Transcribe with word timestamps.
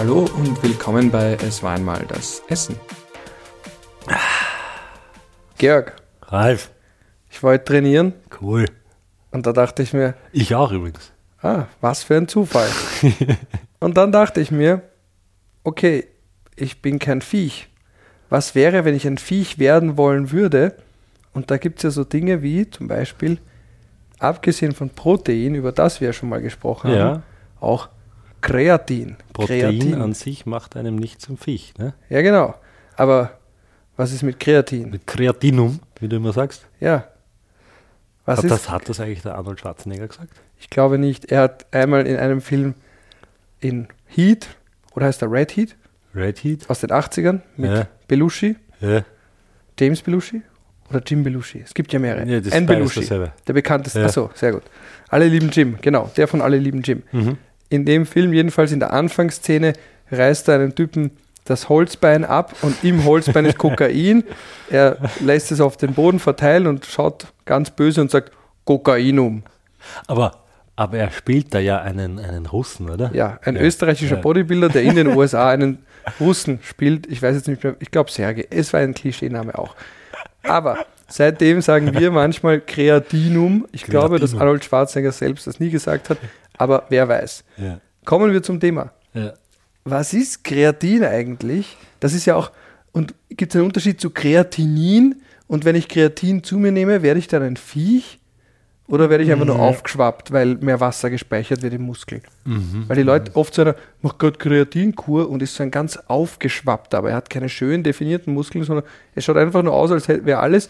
Hallo 0.00 0.20
und 0.38 0.62
willkommen 0.62 1.10
bei 1.10 1.36
Es 1.46 1.62
war 1.62 1.74
einmal 1.76 2.06
das 2.08 2.42
Essen. 2.48 2.74
Georg, 5.58 5.94
Ralf, 6.22 6.70
ich 7.30 7.42
wollte 7.42 7.66
trainieren 7.66 8.14
cool. 8.40 8.64
und 9.30 9.44
da 9.44 9.52
dachte 9.52 9.82
ich 9.82 9.92
mir, 9.92 10.14
Ich 10.32 10.54
auch 10.54 10.72
übrigens. 10.72 11.12
ah, 11.42 11.66
was 11.82 12.02
für 12.02 12.16
ein 12.16 12.28
Zufall. 12.28 12.66
und 13.80 13.98
dann 13.98 14.10
dachte 14.10 14.40
ich 14.40 14.50
mir, 14.50 14.80
okay, 15.64 16.06
ich 16.56 16.80
bin 16.80 16.98
kein 16.98 17.20
Viech. 17.20 17.68
Was 18.30 18.54
wäre, 18.54 18.86
wenn 18.86 18.94
ich 18.94 19.06
ein 19.06 19.18
Viech 19.18 19.58
werden 19.58 19.98
wollen 19.98 20.30
würde? 20.32 20.76
Und 21.34 21.50
da 21.50 21.58
gibt 21.58 21.80
es 21.80 21.82
ja 21.82 21.90
so 21.90 22.04
Dinge 22.04 22.40
wie 22.40 22.70
zum 22.70 22.88
Beispiel, 22.88 23.36
abgesehen 24.18 24.72
von 24.72 24.88
Protein, 24.88 25.54
über 25.54 25.72
das 25.72 26.00
wir 26.00 26.06
ja 26.08 26.12
schon 26.14 26.30
mal 26.30 26.40
gesprochen 26.40 26.90
Ja. 26.90 27.04
haben, 27.04 27.22
auch 27.60 27.90
Kreatin. 28.40 29.16
Protein 29.32 29.94
an 30.00 30.12
sich 30.14 30.46
macht 30.46 30.76
einem 30.76 30.96
nicht 30.96 31.20
zum 31.20 31.36
Viech. 31.36 31.74
Ne? 31.78 31.94
Ja, 32.08 32.22
genau. 32.22 32.54
Aber 32.96 33.38
was 33.96 34.12
ist 34.12 34.22
mit 34.22 34.40
Kreatin? 34.40 34.90
Mit 34.90 35.06
Kreatinum, 35.06 35.80
wie 35.98 36.08
du 36.08 36.16
immer 36.16 36.32
sagst. 36.32 36.66
Ja. 36.80 37.06
Was 38.24 38.38
hat, 38.38 38.44
ist? 38.44 38.50
das, 38.50 38.70
hat 38.70 38.88
das 38.88 39.00
eigentlich 39.00 39.22
der 39.22 39.34
Arnold 39.36 39.60
Schwarzenegger 39.60 40.06
gesagt? 40.08 40.32
Ich 40.58 40.70
glaube 40.70 40.98
nicht. 40.98 41.30
Er 41.32 41.40
hat 41.42 41.66
einmal 41.74 42.06
in 42.06 42.16
einem 42.16 42.40
Film 42.40 42.74
in 43.60 43.88
Heat, 44.06 44.48
oder 44.94 45.06
heißt 45.06 45.22
er 45.22 45.30
Red 45.30 45.56
Heat, 45.56 45.76
Red 46.14 46.38
Heat? 46.44 46.68
aus 46.68 46.80
den 46.80 46.90
80ern 46.90 47.40
mit 47.56 47.70
Ja. 47.70 47.86
Belushi, 48.08 48.56
Ja. 48.80 49.04
James 49.78 50.02
Belushi 50.02 50.42
oder 50.90 51.00
Jim 51.06 51.22
Belushi. 51.22 51.60
Es 51.64 51.72
gibt 51.72 51.92
ja 51.92 51.98
mehrere. 51.98 52.26
Ja, 52.26 52.40
Ein 52.52 52.66
Belushi, 52.66 53.06
der 53.06 53.52
bekannteste. 53.52 54.00
Ja. 54.00 54.06
Achso, 54.06 54.30
sehr 54.34 54.52
gut. 54.52 54.62
Alle 55.08 55.26
lieben 55.28 55.48
Jim, 55.50 55.78
genau. 55.80 56.10
Der 56.16 56.28
von 56.28 56.42
Alle 56.42 56.58
lieben 56.58 56.82
Jim. 56.82 57.02
Mhm. 57.12 57.38
In 57.70 57.84
dem 57.86 58.04
Film, 58.04 58.32
jedenfalls 58.34 58.72
in 58.72 58.80
der 58.80 58.92
Anfangsszene, 58.92 59.72
reißt 60.10 60.48
er 60.48 60.56
einem 60.56 60.74
Typen 60.74 61.12
das 61.44 61.68
Holzbein 61.68 62.24
ab 62.24 62.54
und 62.62 62.84
im 62.84 63.04
Holzbein 63.04 63.44
ist 63.46 63.56
Kokain. 63.58 64.24
Er 64.68 64.98
lässt 65.20 65.50
es 65.50 65.60
auf 65.60 65.76
den 65.78 65.94
Boden 65.94 66.18
verteilen 66.18 66.66
und 66.66 66.84
schaut 66.84 67.28
ganz 67.46 67.70
böse 67.70 68.00
und 68.02 68.10
sagt 68.10 68.32
Kokainum. 68.64 69.42
Aber, 70.06 70.42
aber 70.76 70.98
er 70.98 71.10
spielt 71.10 71.54
da 71.54 71.58
ja 71.58 71.80
einen, 71.80 72.18
einen 72.18 72.46
Russen, 72.46 72.90
oder? 72.90 73.10
Ja, 73.14 73.38
ein 73.42 73.56
Ja. 73.56 73.62
österreichischer 73.62 74.16
Ja. 74.16 74.20
Bodybuilder, 74.22 74.68
der 74.68 74.82
in 74.82 74.94
den 74.96 75.06
USA 75.16 75.48
einen 75.50 75.78
Russen 76.20 76.58
spielt. 76.62 77.06
Ich 77.06 77.22
weiß 77.22 77.34
jetzt 77.36 77.48
nicht 77.48 77.64
mehr, 77.64 77.74
ich 77.80 77.90
glaube 77.90 78.10
Sergei. 78.10 78.46
Es 78.50 78.72
war 78.72 78.80
ein 78.80 78.94
Klischeename 78.94 79.56
auch. 79.58 79.74
Aber 80.42 80.78
seitdem 81.08 81.62
sagen 81.62 81.94
wir 81.98 82.10
manchmal 82.12 82.60
Kreatinum. 82.60 83.66
Ich 83.72 83.84
glaube, 83.84 84.18
dass 84.18 84.30
Kreatinum. 84.30 84.40
Arnold 84.42 84.64
Schwarzenegger 84.64 85.12
selbst 85.12 85.46
das 85.46 85.58
nie 85.60 85.70
gesagt 85.70 86.10
hat, 86.10 86.18
aber 86.58 86.84
wer 86.88 87.08
weiß. 87.08 87.44
Ja. 87.56 87.80
Kommen 88.04 88.32
wir 88.32 88.42
zum 88.42 88.60
Thema. 88.60 88.92
ja. 89.14 89.32
Was 89.84 90.12
ist 90.12 90.44
Kreatin 90.44 91.04
eigentlich? 91.04 91.76
Das 92.00 92.12
ist 92.12 92.26
ja 92.26 92.36
auch, 92.36 92.50
und 92.92 93.14
gibt 93.30 93.52
es 93.52 93.56
einen 93.56 93.64
Unterschied 93.66 93.98
zu 94.00 94.10
Kreatinin? 94.10 95.22
Und 95.46 95.64
wenn 95.64 95.74
ich 95.74 95.88
Kreatin 95.88 96.44
zu 96.44 96.58
mir 96.58 96.70
nehme, 96.70 97.02
werde 97.02 97.18
ich 97.18 97.28
dann 97.28 97.42
ein 97.42 97.56
Viech? 97.56 98.18
Oder 98.88 99.08
werde 99.08 99.24
ich 99.24 99.32
einfach 99.32 99.46
nur 99.46 99.54
Mhm. 99.54 99.60
aufgeschwappt, 99.62 100.32
weil 100.32 100.56
mehr 100.56 100.80
Wasser 100.80 101.08
gespeichert 101.10 101.62
wird 101.62 101.72
im 101.74 101.82
Muskel? 101.82 102.20
Mhm. 102.44 102.84
Weil 102.88 102.96
die 102.96 103.02
Leute 103.04 103.34
oft 103.36 103.54
so 103.54 103.62
einer, 103.62 103.74
macht 104.02 104.18
gerade 104.18 104.36
Kreatinkur 104.36 105.30
und 105.30 105.42
ist 105.42 105.54
so 105.54 105.62
ein 105.62 105.70
ganz 105.70 105.96
aufgeschwappt, 105.96 106.94
aber 106.94 107.10
er 107.10 107.16
hat 107.16 107.30
keine 107.30 107.48
schön 107.48 107.82
definierten 107.82 108.34
Muskeln, 108.34 108.64
sondern 108.64 108.84
es 109.14 109.24
schaut 109.24 109.36
einfach 109.38 109.62
nur 109.62 109.72
aus, 109.72 109.90
als 109.92 110.08
hätte- 110.08 110.26
wäre 110.26 110.40
alles 110.40 110.68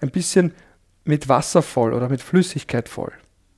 ein 0.00 0.10
bisschen 0.10 0.52
mit 1.04 1.28
Wasser 1.28 1.60
voll 1.62 1.92
oder 1.92 2.08
mit 2.08 2.20
Flüssigkeit 2.22 2.88
voll. 2.88 3.12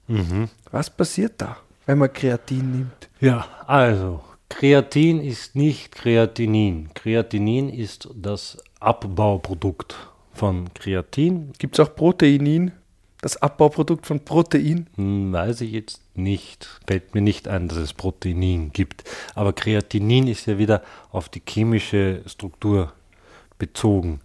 Mhm. 0.09 0.49
Was 0.71 0.91
passiert 0.91 1.35
da, 1.39 1.57
wenn 1.87 1.99
man 1.99 2.13
Kreatin 2.13 2.71
nimmt? 2.71 3.09
Ja, 3.21 3.47
also, 3.67 4.21
Kreatin 4.49 5.21
ist 5.21 5.57
nicht 5.57 5.93
Kreatinin. 5.93 6.91
Kreatinin 6.95 7.69
ist 7.69 8.09
das 8.15 8.59
Abbauprodukt 8.81 9.97
von 10.33 10.73
Kreatin. 10.75 11.53
Gibt 11.59 11.79
es 11.79 11.85
auch 11.85 11.95
Proteinin, 11.95 12.73
das 13.21 13.37
Abbauprodukt 13.43 14.07
von 14.07 14.21
Protein? 14.21 14.87
Hm, 14.97 15.33
Weiß 15.33 15.61
ich 15.63 15.73
jetzt 15.73 16.01
nicht. 16.17 16.81
Fällt 16.87 17.15
mir 17.15 17.23
nicht 17.23 17.49
ein, 17.49 17.69
dass 17.69 17.79
es 17.79 17.93
Proteinin 17.93 18.73
gibt. 18.73 19.05
Aber 19.35 19.53
Kreatinin 19.53 20.29
ist 20.29 20.47
ja 20.47 20.59
wieder 20.59 20.83
auf 21.11 21.29
die 21.29 21.43
chemische 21.47 22.23
Struktur 22.27 22.93
bezogen. 23.59 24.21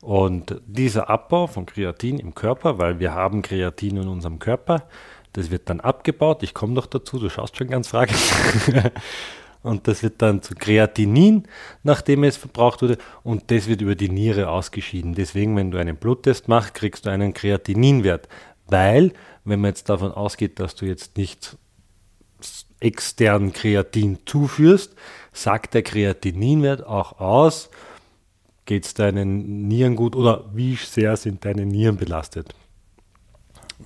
Und 0.00 0.60
dieser 0.66 1.08
Abbau 1.08 1.46
von 1.46 1.64
Kreatin 1.64 2.18
im 2.18 2.34
Körper, 2.34 2.78
weil 2.78 3.00
wir 3.00 3.14
haben 3.14 3.40
Kreatin 3.40 3.96
in 3.96 4.08
unserem 4.08 4.38
Körper, 4.38 4.82
das 5.34 5.50
wird 5.50 5.68
dann 5.68 5.80
abgebaut. 5.80 6.42
Ich 6.42 6.54
komme 6.54 6.72
noch 6.72 6.86
dazu, 6.86 7.18
du 7.18 7.28
schaust 7.28 7.56
schon 7.56 7.68
ganz 7.68 7.88
fragend. 7.88 8.16
Und 9.62 9.88
das 9.88 10.02
wird 10.02 10.20
dann 10.20 10.42
zu 10.42 10.54
Kreatinin, 10.54 11.48
nachdem 11.82 12.22
es 12.24 12.36
verbraucht 12.36 12.82
wurde. 12.82 12.98
Und 13.22 13.50
das 13.50 13.66
wird 13.66 13.80
über 13.80 13.94
die 13.94 14.10
Niere 14.10 14.50
ausgeschieden. 14.50 15.14
Deswegen, 15.14 15.56
wenn 15.56 15.70
du 15.70 15.78
einen 15.78 15.96
Bluttest 15.96 16.48
machst, 16.48 16.74
kriegst 16.74 17.06
du 17.06 17.10
einen 17.10 17.32
Kreatininwert. 17.32 18.28
Weil, 18.66 19.12
wenn 19.44 19.60
man 19.60 19.70
jetzt 19.70 19.88
davon 19.88 20.12
ausgeht, 20.12 20.60
dass 20.60 20.74
du 20.74 20.86
jetzt 20.86 21.16
nicht 21.16 21.56
extern 22.78 23.52
Kreatin 23.52 24.18
zuführst, 24.26 24.94
sagt 25.32 25.74
der 25.74 25.82
Kreatininwert 25.82 26.86
auch 26.86 27.18
aus, 27.18 27.70
geht 28.66 28.84
es 28.84 28.94
deinen 28.94 29.66
Nieren 29.66 29.96
gut 29.96 30.14
oder 30.14 30.44
wie 30.52 30.76
sehr 30.76 31.16
sind 31.16 31.44
deine 31.44 31.66
Nieren 31.66 31.96
belastet. 31.96 32.54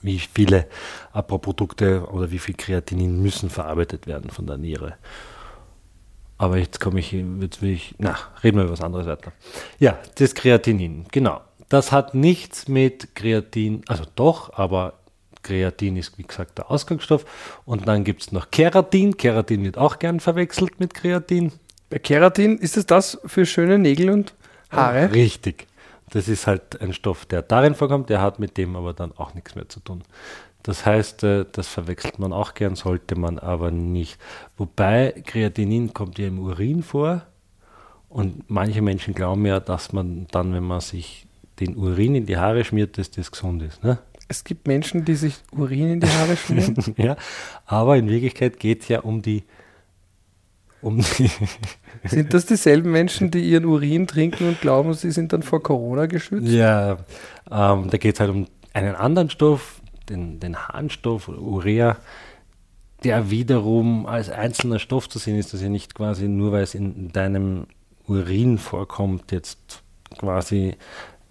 Wie 0.02 0.18
viele 0.18 0.66
Abbauprodukte 1.12 2.06
oder 2.10 2.30
wie 2.30 2.38
viel 2.38 2.54
Kreatinin 2.54 3.22
müssen 3.22 3.50
verarbeitet 3.50 4.06
werden 4.06 4.30
von 4.30 4.46
der 4.46 4.58
Niere. 4.58 4.94
Aber 6.36 6.58
jetzt 6.58 6.78
komme 6.78 7.00
ich, 7.00 7.12
jetzt 7.12 7.62
will 7.62 7.72
ich, 7.72 7.94
na, 7.98 8.16
reden 8.44 8.58
wir 8.58 8.64
über 8.64 8.72
was 8.72 8.80
anderes 8.80 9.06
weiter. 9.06 9.32
Ja, 9.78 9.98
das 10.16 10.34
Kreatinin, 10.34 11.06
genau. 11.10 11.40
Das 11.68 11.92
hat 11.92 12.14
nichts 12.14 12.68
mit 12.68 13.14
Kreatin, 13.14 13.82
also 13.88 14.04
doch, 14.14 14.54
aber 14.54 14.94
Kreatin 15.42 15.96
ist 15.96 16.16
wie 16.18 16.22
gesagt 16.22 16.58
der 16.58 16.70
Ausgangsstoff. 16.70 17.24
Und 17.64 17.88
dann 17.88 18.04
gibt 18.04 18.22
es 18.22 18.32
noch 18.32 18.50
Keratin. 18.50 19.16
Keratin 19.16 19.64
wird 19.64 19.78
auch 19.78 19.98
gern 19.98 20.20
verwechselt 20.20 20.80
mit 20.80 20.94
Kreatin. 20.94 21.52
Bei 21.90 21.98
Keratin 21.98 22.58
ist 22.58 22.76
es 22.76 22.86
das 22.86 23.18
für 23.24 23.46
schöne 23.46 23.78
Nägel 23.78 24.10
und 24.10 24.34
Haare? 24.70 25.12
Richtig. 25.12 25.66
Das 26.10 26.28
ist 26.28 26.46
halt 26.46 26.80
ein 26.80 26.92
Stoff, 26.92 27.26
der 27.26 27.42
darin 27.42 27.74
vorkommt, 27.74 28.10
der 28.10 28.20
hat 28.20 28.38
mit 28.38 28.56
dem 28.56 28.76
aber 28.76 28.94
dann 28.94 29.12
auch 29.12 29.34
nichts 29.34 29.54
mehr 29.54 29.68
zu 29.68 29.80
tun. 29.80 30.02
Das 30.62 30.84
heißt, 30.84 31.24
äh, 31.24 31.46
das 31.50 31.68
verwechselt 31.68 32.18
man 32.18 32.32
auch 32.32 32.54
gern, 32.54 32.74
sollte 32.74 33.16
man 33.16 33.38
aber 33.38 33.70
nicht. 33.70 34.18
Wobei 34.56 35.14
Kreatinin 35.26 35.94
kommt 35.94 36.18
ja 36.18 36.26
im 36.26 36.38
Urin 36.38 36.82
vor 36.82 37.22
und 38.08 38.48
manche 38.50 38.82
Menschen 38.82 39.14
glauben 39.14 39.46
ja, 39.46 39.60
dass 39.60 39.92
man 39.92 40.26
dann, 40.30 40.52
wenn 40.52 40.64
man 40.64 40.80
sich 40.80 41.26
den 41.60 41.76
Urin 41.76 42.14
in 42.14 42.26
die 42.26 42.36
Haare 42.36 42.64
schmiert, 42.64 42.98
dass 42.98 43.10
das 43.10 43.30
gesund 43.30 43.62
ist. 43.62 43.82
Ne? 43.82 43.98
Es 44.28 44.44
gibt 44.44 44.66
Menschen, 44.66 45.04
die 45.04 45.14
sich 45.14 45.36
Urin 45.52 45.92
in 45.92 46.00
die 46.00 46.08
Haare 46.08 46.36
schmieren. 46.36 46.76
ja, 46.96 47.16
aber 47.66 47.96
in 47.96 48.08
Wirklichkeit 48.08 48.58
geht 48.58 48.82
es 48.82 48.88
ja 48.88 49.00
um 49.00 49.22
die, 49.22 49.44
um 50.80 51.00
sind 52.04 52.34
das 52.34 52.46
dieselben 52.46 52.90
Menschen, 52.90 53.30
die 53.30 53.40
ihren 53.40 53.64
Urin 53.64 54.06
trinken 54.06 54.48
und 54.48 54.60
glauben, 54.60 54.94
sie 54.94 55.10
sind 55.10 55.32
dann 55.32 55.42
vor 55.42 55.62
Corona 55.62 56.06
geschützt? 56.06 56.46
Ja, 56.46 56.98
ähm, 57.50 57.90
da 57.90 57.98
geht 57.98 58.14
es 58.14 58.20
halt 58.20 58.30
um 58.30 58.46
einen 58.72 58.94
anderen 58.94 59.30
Stoff, 59.30 59.80
den, 60.08 60.40
den 60.40 60.56
Harnstoff 60.56 61.28
oder 61.28 61.40
Urea, 61.40 61.96
der 63.04 63.30
wiederum 63.30 64.06
als 64.06 64.30
einzelner 64.30 64.78
Stoff 64.78 65.08
zu 65.08 65.18
sehen 65.18 65.36
ist. 65.36 65.52
Das 65.52 65.60
ist 65.60 65.64
ja 65.64 65.68
nicht 65.68 65.94
quasi 65.94 66.28
nur, 66.28 66.52
weil 66.52 66.62
es 66.62 66.74
in 66.74 67.12
deinem 67.12 67.66
Urin 68.06 68.58
vorkommt, 68.58 69.32
jetzt 69.32 69.82
quasi 70.18 70.76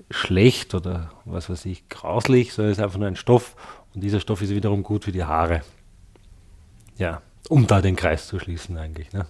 schlecht 0.09 0.75
oder 0.75 1.11
was 1.25 1.49
weiß 1.49 1.65
ich, 1.65 1.89
grauslich, 1.89 2.53
sondern 2.53 2.71
es 2.71 2.77
ist 2.77 2.83
einfach 2.83 2.99
nur 2.99 3.07
ein 3.07 3.15
Stoff 3.15 3.55
und 3.93 4.01
dieser 4.01 4.19
Stoff 4.19 4.41
ist 4.41 4.51
wiederum 4.51 4.83
gut 4.83 5.03
für 5.05 5.11
die 5.11 5.23
Haare. 5.23 5.61
Ja, 6.97 7.21
um 7.49 7.67
da 7.67 7.81
den 7.81 7.95
Kreis 7.95 8.27
zu 8.27 8.39
schließen 8.39 8.77
eigentlich. 8.77 9.11
Ne? 9.11 9.25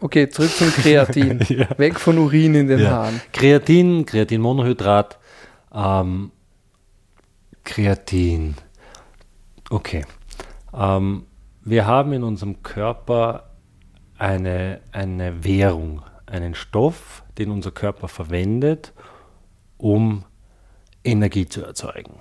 Okay, 0.00 0.28
zurück 0.28 0.50
zum 0.50 0.70
Kreatin. 0.70 1.40
Ja. 1.48 1.78
Weg 1.78 2.00
von 2.00 2.18
Urin 2.18 2.54
in 2.54 2.68
den 2.68 2.80
Ja. 2.80 2.90
Haaren. 2.90 3.20
Kreatin, 3.32 4.06
Kreatinmonohydrat, 4.06 5.18
ähm, 5.74 6.32
Kreatin. 7.64 8.54
Okay. 9.68 10.04
Ähm, 10.72 11.26
wir 11.62 11.86
haben 11.86 12.12
in 12.12 12.22
unserem 12.22 12.62
Körper 12.62 13.50
eine, 14.16 14.80
eine 14.92 15.44
Währung, 15.44 16.02
einen 16.26 16.54
Stoff, 16.54 17.22
den 17.38 17.50
unser 17.50 17.70
Körper 17.70 18.08
verwendet, 18.08 18.92
um 19.76 20.24
Energie 21.04 21.46
zu 21.46 21.62
erzeugen. 21.62 22.14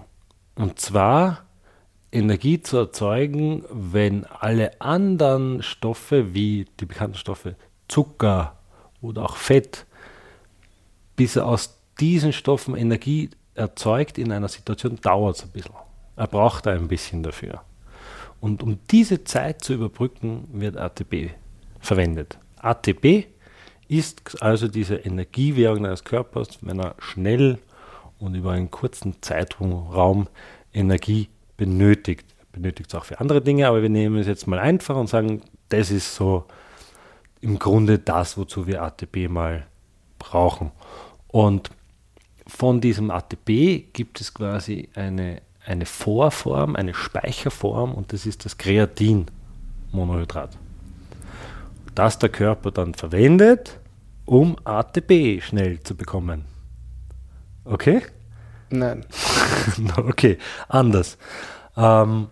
Und 0.55 0.79
zwar 0.79 1.45
Energie 2.11 2.61
zu 2.61 2.77
erzeugen, 2.77 3.63
wenn 3.69 4.25
alle 4.25 4.81
anderen 4.81 5.61
Stoffe, 5.61 6.33
wie 6.33 6.65
die 6.79 6.85
bekannten 6.85 7.17
Stoffe 7.17 7.55
Zucker 7.89 8.55
oder 9.01 9.23
auch 9.23 9.35
Fett, 9.35 9.85
bis 11.17 11.35
er 11.35 11.45
aus 11.45 11.77
diesen 11.99 12.31
Stoffen 12.31 12.75
Energie 12.75 13.29
erzeugt 13.55 14.17
in 14.17 14.31
einer 14.31 14.47
Situation, 14.47 14.97
dauert 15.01 15.35
es 15.35 15.43
ein 15.43 15.49
bisschen. 15.49 15.73
Er 16.15 16.27
braucht 16.27 16.67
ein 16.67 16.87
bisschen 16.87 17.23
dafür. 17.23 17.61
Und 18.39 18.63
um 18.63 18.79
diese 18.89 19.25
Zeit 19.25 19.63
zu 19.63 19.73
überbrücken, 19.73 20.47
wird 20.53 20.77
ATP 20.77 21.31
verwendet. 21.81 22.37
ATP 22.61 23.27
ist 23.89 24.41
also 24.41 24.67
diese 24.67 24.95
Energiewährung 24.95 25.83
deines 25.83 26.03
Körpers, 26.03 26.59
wenn 26.61 26.79
er 26.79 26.95
schnell 26.99 27.59
und 28.19 28.35
über 28.35 28.51
einen 28.51 28.71
kurzen 28.71 29.21
Zeitraum 29.21 30.27
Energie 30.73 31.29
benötigt. 31.57 32.25
Benötigt 32.51 32.89
es 32.89 32.95
auch 32.95 33.05
für 33.05 33.19
andere 33.19 33.41
Dinge, 33.41 33.67
aber 33.67 33.81
wir 33.81 33.89
nehmen 33.89 34.17
es 34.17 34.27
jetzt 34.27 34.47
mal 34.47 34.59
einfach 34.59 34.95
und 34.95 35.07
sagen, 35.07 35.41
das 35.69 35.91
ist 35.91 36.15
so 36.15 36.45
im 37.41 37.59
Grunde 37.59 37.99
das, 37.99 38.37
wozu 38.37 38.67
wir 38.67 38.83
ATP 38.83 39.29
mal 39.29 39.65
brauchen. 40.17 40.71
Und 41.27 41.69
von 42.47 42.81
diesem 42.81 43.11
ATP 43.11 43.85
gibt 43.93 44.19
es 44.19 44.33
quasi 44.33 44.89
eine, 44.95 45.41
eine 45.65 45.85
Vorform, 45.85 46.75
eine 46.75 46.93
Speicherform 46.93 47.93
und 47.93 48.11
das 48.11 48.25
ist 48.25 48.45
das 48.45 48.57
Kreatinmonohydrat. 48.57 50.57
Das 51.95 52.19
der 52.19 52.29
Körper 52.29 52.71
dann 52.71 52.93
verwendet, 52.93 53.79
um 54.25 54.57
ATP 54.63 55.41
schnell 55.41 55.81
zu 55.81 55.95
bekommen. 55.95 56.45
Okay? 57.65 58.01
Nein. 58.69 59.05
okay, 59.97 60.37
anders. 60.67 61.17
Ähm, 61.75 62.27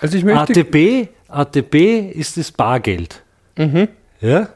Also 0.00 0.18
ich 0.18 0.24
möchte. 0.24 0.60
ATP, 0.60 1.08
ATP 1.28 2.10
ist 2.12 2.36
das 2.36 2.52
Bargeld. 2.52 3.23
Mhm. 3.56 3.88
Ja? 4.20 4.48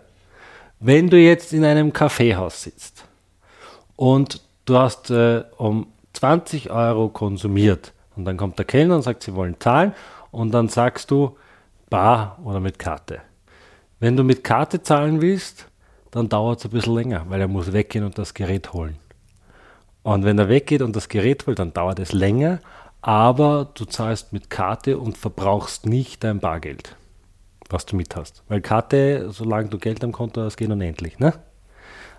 Wenn 0.81 1.11
du 1.11 1.19
jetzt 1.19 1.53
in 1.53 1.65
einem 1.65 1.93
Kaffeehaus 1.93 2.63
sitzt 2.63 3.05
und 3.97 4.43
du 4.65 4.79
hast 4.79 5.11
äh, 5.11 5.45
um 5.57 5.89
20 6.13 6.71
Euro 6.71 7.09
konsumiert 7.09 7.93
und 8.17 8.25
dann 8.25 8.37
kommt 8.37 8.59
der 8.59 8.65
Kellner 8.65 8.97
und 8.97 9.03
sagt, 9.03 9.23
sie 9.23 9.35
wollen 9.35 9.57
zahlen 9.59 9.95
und 10.31 10.53
dann 10.53 10.69
sagst 10.69 11.11
du 11.11 11.37
bar 11.91 12.39
oder 12.45 12.61
mit 12.61 12.79
Karte. 12.79 13.21
Wenn 14.01 14.17
du 14.17 14.23
mit 14.23 14.45
Karte 14.45 14.83
zahlen 14.83 15.21
willst, 15.21 15.67
dann 16.11 16.29
dauert 16.29 16.61
es 16.61 16.65
ein 16.67 16.71
bisschen 16.71 16.95
länger, 16.95 17.27
weil 17.29 17.41
er 17.41 17.49
muss 17.49 17.73
weggehen 17.73 18.05
und 18.05 18.19
das 18.19 18.35
Gerät 18.35 18.73
holen. 18.73 18.97
Und 20.03 20.25
wenn 20.25 20.39
er 20.39 20.49
weggeht 20.49 20.83
und 20.83 20.97
das 20.97 21.09
Gerät 21.09 21.47
holt, 21.47 21.59
dann 21.59 21.73
dauert 21.73 21.99
es 21.99 22.13
länger, 22.13 22.61
aber 23.01 23.69
du 23.75 23.85
zahlst 23.85 24.33
mit 24.33 24.51
Karte 24.51 24.99
und 24.99 25.19
verbrauchst 25.19 25.87
nicht 25.87 26.25
dein 26.25 26.41
Bargeld, 26.41 26.97
was 27.71 27.87
du 27.87 27.97
mit 27.97 28.17
hast. 28.17 28.43
Weil 28.49 28.61
Karte, 28.61 29.31
solange 29.31 29.69
du 29.69 29.79
Geld 29.79 30.03
am 30.05 30.13
Konto 30.13 30.43
hast, 30.43 30.57
geht 30.57 30.71
unendlich, 30.71 31.19
ne? 31.19 31.35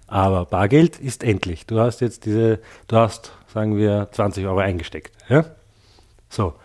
Aber 0.07 0.45
Bargeld 0.45 0.99
ist 0.99 1.23
endlich. 1.23 1.67
Du 1.67 1.79
hast 1.79 2.01
jetzt 2.01 2.25
diese, 2.25 2.59
du 2.87 2.95
hast, 2.95 3.31
sagen 3.53 3.77
wir, 3.77 4.09
20 4.11 4.45
Euro 4.47 4.59
eingesteckt. 4.59 5.15
Ja? 5.29 5.45
So, 6.29 6.55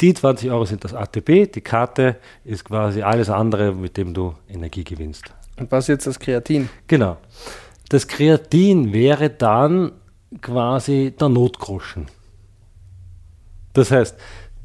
die 0.00 0.14
20 0.14 0.50
Euro 0.50 0.64
sind 0.64 0.82
das 0.82 0.94
ATP, 0.94 1.46
die 1.52 1.60
Karte 1.60 2.16
ist 2.42 2.64
quasi 2.64 3.02
alles 3.02 3.28
andere, 3.28 3.72
mit 3.72 3.98
dem 3.98 4.14
du 4.14 4.34
Energie 4.48 4.84
gewinnst. 4.84 5.24
Und 5.58 5.70
was 5.70 5.88
jetzt 5.88 6.06
das 6.06 6.18
Kreatin? 6.18 6.70
Genau. 6.86 7.18
Das 7.90 8.08
Kreatin 8.08 8.94
wäre 8.94 9.28
dann 9.28 9.92
quasi 10.40 11.14
der 11.20 11.28
Notgroschen. 11.28 12.06
Das 13.74 13.90
heißt, 13.90 14.16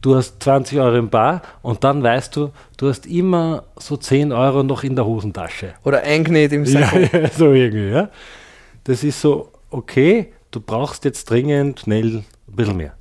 du 0.06 0.16
hast 0.16 0.42
20 0.44 0.80
Euro 0.80 0.96
im 0.98 1.10
Bar 1.10 1.42
und 1.63 1.84
dann 1.84 2.04
weißt 2.04 2.36
du, 2.36 2.52
du 2.78 2.90
hast 2.90 3.07
immer 3.07 3.63
so 3.78 3.98
10 3.98 4.31
Euro 4.31 4.62
noch 4.62 4.84
in 4.84 4.96
der 4.96 5.06
Hosentasche. 5.06 5.74
Oder 5.84 6.04
eingenäht 6.04 6.52
im 6.52 6.63
Ja, 6.66 6.81
Sakko. 6.81 7.00
ja, 7.18 7.30
so 7.30 7.52
irgendwie, 7.54 7.90
ja. 7.90 8.10
Das 8.84 9.04
ist 9.04 9.19
so, 9.19 9.52
okay, 9.72 10.31
du 10.52 10.62
brauchst 10.62 11.06
jetzt 11.06 11.28
dringend 11.30 11.80
schnell 11.80 12.18
ein 12.48 12.56
bisschen 12.56 12.78
mehr. 12.78 12.94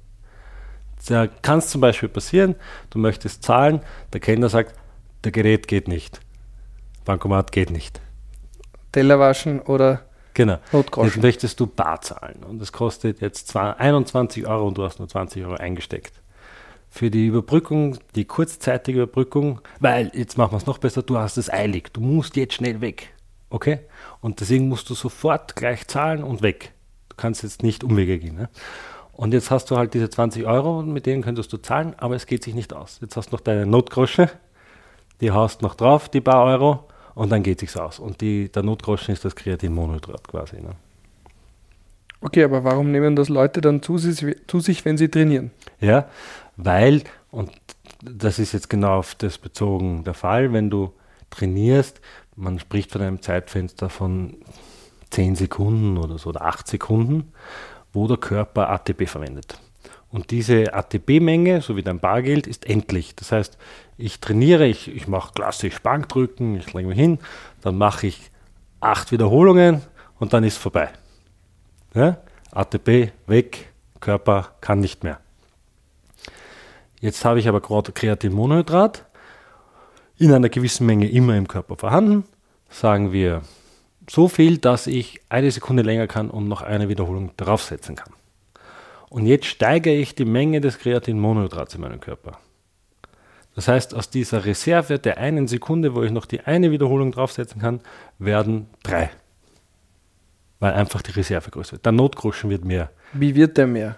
Da 1.07 1.27
kann 1.27 1.59
es 1.59 1.69
zum 1.69 1.83
Beispiel 1.83 2.09
passieren, 2.09 2.55
du 2.89 2.99
möchtest 2.99 3.43
zahlen, 3.43 3.81
der 4.15 4.21
Kellner 4.21 4.49
sagt, 4.49 4.75
der 5.25 5.33
Gerät 5.33 5.69
geht 5.69 5.89
nicht. 5.89 6.21
Bankomat 7.05 7.53
geht 7.53 7.71
nicht. 7.71 8.01
Teller 8.93 9.19
waschen 9.19 9.61
oder 9.61 10.01
Genau. 10.33 10.55
Jetzt 10.55 10.73
Notgroschen. 10.73 11.23
möchtest 11.23 11.61
du 11.61 11.67
bar 11.67 12.01
zahlen 12.01 12.43
und 12.49 12.61
es 12.63 12.73
kostet 12.73 13.21
jetzt 13.21 13.49
zwar 13.49 13.79
21 13.79 14.47
Euro 14.47 14.67
und 14.67 14.79
du 14.79 14.83
hast 14.85 14.99
nur 14.99 15.09
20 15.09 15.45
Euro 15.45 15.55
eingesteckt. 15.55 16.13
Für 16.95 17.11
die 17.11 17.27
Überbrückung, 17.27 17.99
die 18.15 18.25
kurzzeitige 18.25 19.03
Überbrückung, 19.03 19.61
weil 19.81 20.13
jetzt 20.15 20.39
machen 20.39 20.53
wir 20.53 20.59
es 20.59 20.67
noch 20.67 20.79
besser, 20.79 21.03
du 21.03 21.19
hast 21.19 21.37
es 21.39 21.53
eilig, 21.53 21.93
du 21.93 22.01
musst 22.01 22.37
jetzt 22.37 22.55
schnell 22.55 22.81
weg. 22.81 23.13
Okay? 23.51 23.81
Und 24.21 24.39
deswegen 24.39 24.69
musst 24.69 24.89
du 24.91 24.95
sofort 24.95 25.57
gleich 25.57 25.89
zahlen 25.89 26.23
und 26.23 26.41
weg. 26.43 26.71
Du 27.09 27.17
kannst 27.17 27.43
jetzt 27.43 27.65
nicht 27.65 27.83
Umwege 27.83 28.21
gehen. 28.21 28.37
Ne? 28.37 28.49
Und 29.13 29.35
jetzt 29.35 29.51
hast 29.51 29.73
du 29.73 29.77
halt 29.77 29.93
diese 29.93 30.09
20 30.09 30.47
Euro 30.47 30.79
und 30.79 30.93
mit 30.93 31.07
denen 31.07 31.23
könntest 31.23 31.53
du 31.53 31.57
zahlen, 31.57 31.95
aber 31.97 32.15
es 32.15 32.27
geht 32.27 32.45
sich 32.45 32.55
nicht 32.55 32.73
aus. 32.73 33.01
Jetzt 33.01 33.17
hast 33.17 33.33
du 33.33 33.35
noch 33.35 33.41
deine 33.41 33.67
Notgrosche, 33.67 34.31
die 35.21 35.33
haust 35.33 35.63
noch 35.63 35.75
drauf, 35.75 36.09
die 36.09 36.21
paar 36.21 36.45
Euro, 36.45 36.85
und 37.17 37.33
dann 37.33 37.43
geht 37.43 37.59
sich's 37.59 37.77
aus. 37.77 37.99
Und 37.99 38.21
die, 38.21 38.53
der 38.53 38.63
Notgroschen 38.63 39.13
ist 39.13 39.25
das 39.25 39.35
Kreatinmonohydrat 39.35 40.29
quasi. 40.29 40.61
Ne? 40.61 40.77
Okay, 42.21 42.45
aber 42.45 42.65
warum 42.65 42.91
nehmen 42.91 43.17
das 43.17 43.29
Leute 43.29 43.61
dann 43.61 43.83
zu 43.83 43.99
sich, 43.99 44.25
zu 44.47 44.61
sich, 44.61 44.83
wenn 44.87 44.97
sie 44.97 45.09
trainieren? 45.09 45.51
Ja, 45.79 46.09
weil, 46.57 47.03
und 47.31 47.51
das 48.01 48.39
ist 48.39 48.53
jetzt 48.53 48.71
genau 48.71 48.99
auf 48.99 49.15
das 49.15 49.39
bezogen 49.39 50.05
der 50.05 50.15
Fall, 50.15 50.53
wenn 50.53 50.71
du 50.71 50.93
trainierst, 51.31 52.01
man 52.37 52.59
spricht 52.59 52.93
von 52.93 53.03
einem 53.03 53.23
Zeitfenster 53.23 53.89
von 53.89 54.37
10 55.11 55.37
Sekunden 55.37 55.99
oder 55.99 56.19
so, 56.19 56.31
oder 56.31 56.43
8 56.43 56.67
Sekunden, 56.67 57.33
wo 57.93 58.09
der 58.09 58.17
Körper 58.17 58.71
ATP 58.71 59.07
verwendet. 59.07 59.59
Und 60.11 60.31
diese 60.31 60.73
ATP-Menge, 60.73 61.61
so 61.61 61.77
wie 61.77 61.83
dein 61.83 61.99
Bargeld, 61.99 62.47
ist 62.47 62.67
endlich. 62.67 63.17
Das 63.17 63.33
heißt, 63.33 63.59
ich 63.97 64.21
trainiere, 64.21 64.67
ich, 64.67 64.95
ich 64.95 65.09
mache 65.09 65.33
klassisch 65.33 65.81
Bankdrücken, 65.81 66.57
ich 66.57 66.73
lege 66.73 66.89
mich 66.89 66.99
hin, 66.99 67.19
dann 67.63 67.77
mache 67.77 68.07
ich 68.07 68.31
acht 68.81 69.11
Wiederholungen 69.11 69.83
und 70.21 70.33
dann 70.33 70.45
ist 70.45 70.57
vorbei. 70.57 70.91
Ja? 71.95 72.19
ATP 72.53 73.13
weg, 73.27 73.73
Körper 73.99 74.53
kann 74.61 74.81
nicht 74.81 75.03
mehr. 75.03 75.19
Jetzt 77.05 77.23
habe 77.27 77.39
ich 77.39 77.49
aber 77.49 77.61
gerade 77.61 77.93
Kreatinmonohydrat 77.93 79.05
in 80.17 80.33
einer 80.33 80.49
gewissen 80.49 80.87
Menge 80.87 81.07
immer 81.11 81.37
im 81.37 81.47
Körper 81.47 81.77
vorhanden. 81.77 82.25
Sagen 82.71 83.13
wir 83.13 83.43
so 84.09 84.27
viel, 84.27 84.57
dass 84.57 84.87
ich 84.87 85.21
eine 85.29 85.51
Sekunde 85.51 85.83
länger 85.83 86.07
kann 86.07 86.31
und 86.31 86.49
noch 86.49 86.63
eine 86.63 86.89
Wiederholung 86.89 87.33
draufsetzen 87.37 87.95
kann. 87.95 88.15
Und 89.11 89.27
jetzt 89.27 89.45
steigere 89.45 89.93
ich 89.93 90.15
die 90.15 90.25
Menge 90.25 90.63
des 90.63 90.79
Kreatinmonohydrats 90.79 91.75
in 91.75 91.83
meinem 91.83 92.01
Körper. 92.01 92.39
Das 93.55 93.69
heißt, 93.69 93.95
aus 93.95 94.09
dieser 94.09 94.47
Reserve 94.47 94.99
der 94.99 95.19
einen 95.19 95.47
Sekunde, 95.47 95.95
wo 95.95 96.05
ich 96.05 96.11
noch 96.11 96.25
die 96.25 96.41
eine 96.41 96.71
Wiederholung 96.71 97.13
draufsetzen 97.13 97.61
kann, 97.61 97.83
werden 98.19 98.67
drei. 98.83 99.11
Weil 100.59 100.73
einfach 100.73 101.03
die 101.03 101.11
Reserve 101.11 101.51
größer 101.51 101.73
wird. 101.73 101.85
Der 101.85 101.93
Notgroschen 101.93 102.49
wird 102.49 102.65
mehr. 102.65 102.91
Wie 103.13 103.35
wird 103.35 103.59
der 103.59 103.67
mehr? 103.67 103.97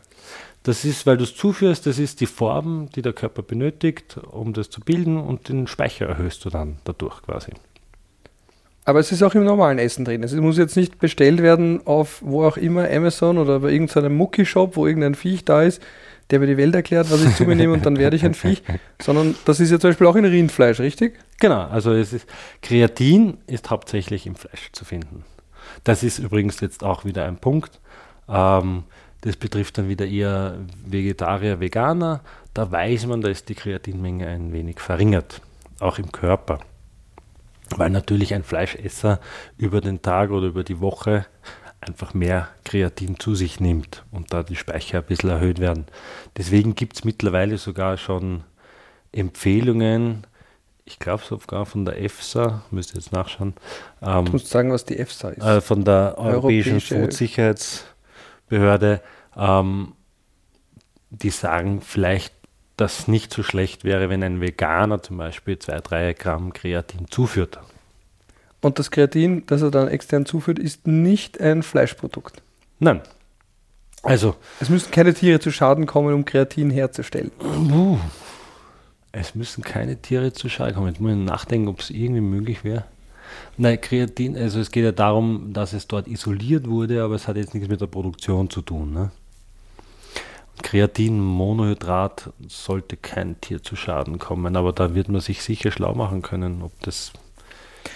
Das 0.66 0.85
ist, 0.85 1.06
weil 1.06 1.16
du 1.16 1.23
es 1.23 1.37
zuführst, 1.37 1.87
das 1.87 2.00
ist 2.00 2.20
die 2.20 2.26
Form, 2.26 2.88
die 2.96 3.00
der 3.00 3.12
Körper 3.12 3.42
benötigt, 3.42 4.18
um 4.32 4.52
das 4.52 4.68
zu 4.68 4.80
bilden 4.80 5.16
und 5.16 5.49
den 5.49 5.68
Speicher 5.68 6.06
erhöhst 6.06 6.44
du 6.44 6.50
dann 6.50 6.78
dadurch 6.82 7.23
quasi. 7.23 7.52
Aber 8.85 8.99
es 8.99 9.12
ist 9.12 9.23
auch 9.23 9.37
im 9.37 9.44
normalen 9.44 9.78
Essen 9.78 10.04
drin. 10.04 10.25
Es 10.25 10.35
muss 10.35 10.58
jetzt 10.58 10.76
nicht 10.76 10.99
bestellt 10.99 11.40
werden 11.40 11.87
auf 11.87 12.20
wo 12.20 12.44
auch 12.44 12.56
immer, 12.56 12.90
Amazon 12.90 13.38
oder 13.38 13.61
bei 13.61 13.70
irgendeinem 13.70 14.16
Mucki-Shop, 14.16 14.75
wo 14.75 14.88
irgendein 14.88 15.14
Viech 15.14 15.44
da 15.44 15.62
ist, 15.62 15.80
der 16.30 16.40
mir 16.40 16.49
die 16.49 16.56
Welt 16.56 16.75
erklärt, 16.75 17.12
was 17.12 17.25
ich 17.25 17.37
zu 17.37 17.44
mir 17.44 17.54
nehme 17.54 17.73
und 17.73 17.87
dann 17.87 17.96
werde 17.96 18.16
ich 18.16 18.25
ein 18.25 18.35
Viech. 18.35 18.64
Sondern 19.00 19.37
das 19.44 19.61
ist 19.61 19.70
ja 19.70 19.78
zum 19.78 19.90
Beispiel 19.90 20.08
auch 20.08 20.16
in 20.16 20.25
Rindfleisch, 20.25 20.80
richtig? 20.80 21.16
Genau, 21.38 21.62
also 21.62 21.92
es 21.92 22.12
ist, 22.12 22.26
Kreatin 22.61 23.38
ist 23.46 23.70
hauptsächlich 23.70 24.26
im 24.26 24.35
Fleisch 24.35 24.73
zu 24.73 24.85
finden. 24.85 25.25
Das 25.85 26.02
ist 26.02 26.18
übrigens 26.18 26.58
jetzt 26.58 26.82
auch 26.82 27.04
wieder 27.04 27.25
ein 27.25 27.37
Punkt. 27.37 27.78
Ähm, 28.28 28.82
das 29.26 29.37
betrifft 29.37 29.76
dann 29.76 29.88
wieder 29.88 30.06
eher 30.06 30.54
Vegetarier, 30.87 31.59
Veganer. 31.61 32.21
Da 32.54 32.71
weiß 32.71 33.06
man, 33.06 33.21
da 33.21 33.28
ist 33.28 33.49
die 33.49 33.54
Kreatinmenge 33.56 34.26
ein 34.28 34.52
wenig 34.52 34.78
verringert, 34.80 35.40
auch 35.80 35.99
im 35.99 36.12
Körper. 36.12 36.61
Weil 37.76 37.90
natürlich 37.90 38.33
ein 38.35 38.45
Fleischesser 38.45 39.18
über 39.59 39.80
den 39.80 40.00
Tag 40.00 40.30
oder 40.30 40.47
über 40.47 40.62
die 40.62 40.80
Woche 40.80 41.26
einfach 41.80 42.14
mehr 42.14 42.49
Kreatin 42.64 43.18
zu 43.18 43.35
sich 43.35 43.59
nimmt 43.61 44.04
und 44.12 44.33
da 44.33 44.42
die 44.45 44.54
Speicher 44.56 44.99
ein 44.99 45.04
bisschen 45.04 45.30
erhöht 45.30 45.59
werden. 45.59 45.87
Deswegen 46.37 46.75
gibt 46.76 46.97
es 46.97 47.04
mittlerweile 47.04 47.59
sogar 47.59 47.97
schon 47.97 48.45
Empfehlungen, 49.12 50.25
ich 50.85 51.00
glaube 51.00 51.25
sogar 51.25 51.66
von 51.66 51.85
der 51.85 52.00
EFSA, 52.00 52.62
müsst 52.71 52.92
ihr 52.92 53.00
jetzt 53.00 53.12
nachschauen, 53.12 53.54
ähm, 54.02 54.26
Du 54.26 54.33
musst 54.33 54.49
sagen, 54.49 54.71
was 54.71 54.85
die 54.85 54.99
EFSA 54.99 55.30
ist. 55.30 55.42
äh, 55.45 55.61
von 55.61 55.85
der 55.85 56.14
Europäischen 56.16 56.75
Europäische- 56.75 56.95
Food-Sicherheitsbehörde, 57.00 59.00
ähm, 59.36 59.92
die 61.10 61.30
sagen 61.30 61.80
vielleicht, 61.80 62.34
dass 62.76 63.00
es 63.00 63.08
nicht 63.08 63.32
so 63.32 63.42
schlecht 63.42 63.84
wäre, 63.84 64.08
wenn 64.10 64.22
ein 64.22 64.40
Veganer 64.40 65.02
zum 65.02 65.16
Beispiel 65.16 65.58
zwei, 65.58 65.78
drei 65.78 66.12
Gramm 66.12 66.52
Kreatin 66.52 67.08
zuführt. 67.08 67.58
Und 68.60 68.78
das 68.78 68.90
Kreatin, 68.90 69.44
das 69.46 69.62
er 69.62 69.70
dann 69.70 69.88
extern 69.88 70.26
zuführt, 70.26 70.58
ist 70.58 70.86
nicht 70.86 71.40
ein 71.40 71.62
Fleischprodukt. 71.62 72.42
Nein. 72.78 73.00
Also, 74.02 74.36
Es 74.60 74.68
müssen 74.68 74.90
keine 74.90 75.14
Tiere 75.14 75.40
zu 75.40 75.50
Schaden 75.50 75.86
kommen, 75.86 76.14
um 76.14 76.24
Kreatin 76.24 76.70
herzustellen. 76.70 77.32
es 79.12 79.34
müssen 79.34 79.64
keine 79.64 79.96
Tiere 79.96 80.32
zu 80.32 80.48
Schaden 80.48 80.74
kommen. 80.74 80.88
Jetzt 80.88 81.00
muss 81.00 81.12
ich 81.12 81.16
nachdenken, 81.16 81.68
ob 81.68 81.80
es 81.80 81.90
irgendwie 81.90 82.20
möglich 82.20 82.64
wäre. 82.64 82.84
Nein, 83.56 83.80
Kreatin, 83.80 84.36
also 84.36 84.60
es 84.60 84.70
geht 84.70 84.84
ja 84.84 84.92
darum, 84.92 85.52
dass 85.52 85.72
es 85.72 85.88
dort 85.88 86.06
isoliert 86.06 86.68
wurde, 86.68 87.02
aber 87.02 87.14
es 87.14 87.26
hat 87.26 87.36
jetzt 87.36 87.54
nichts 87.54 87.68
mit 87.68 87.80
der 87.80 87.86
Produktion 87.86 88.50
zu 88.50 88.62
tun. 88.62 88.92
Ne? 88.92 89.10
Kreatinmonohydrat 90.62 92.30
sollte 92.48 92.96
kein 92.96 93.40
Tier 93.40 93.62
zu 93.62 93.76
Schaden 93.76 94.18
kommen, 94.18 94.56
aber 94.56 94.72
da 94.72 94.94
wird 94.94 95.08
man 95.08 95.20
sich 95.20 95.42
sicher 95.42 95.70
schlau 95.70 95.94
machen 95.94 96.22
können, 96.22 96.62
ob 96.62 96.72
das. 96.82 97.12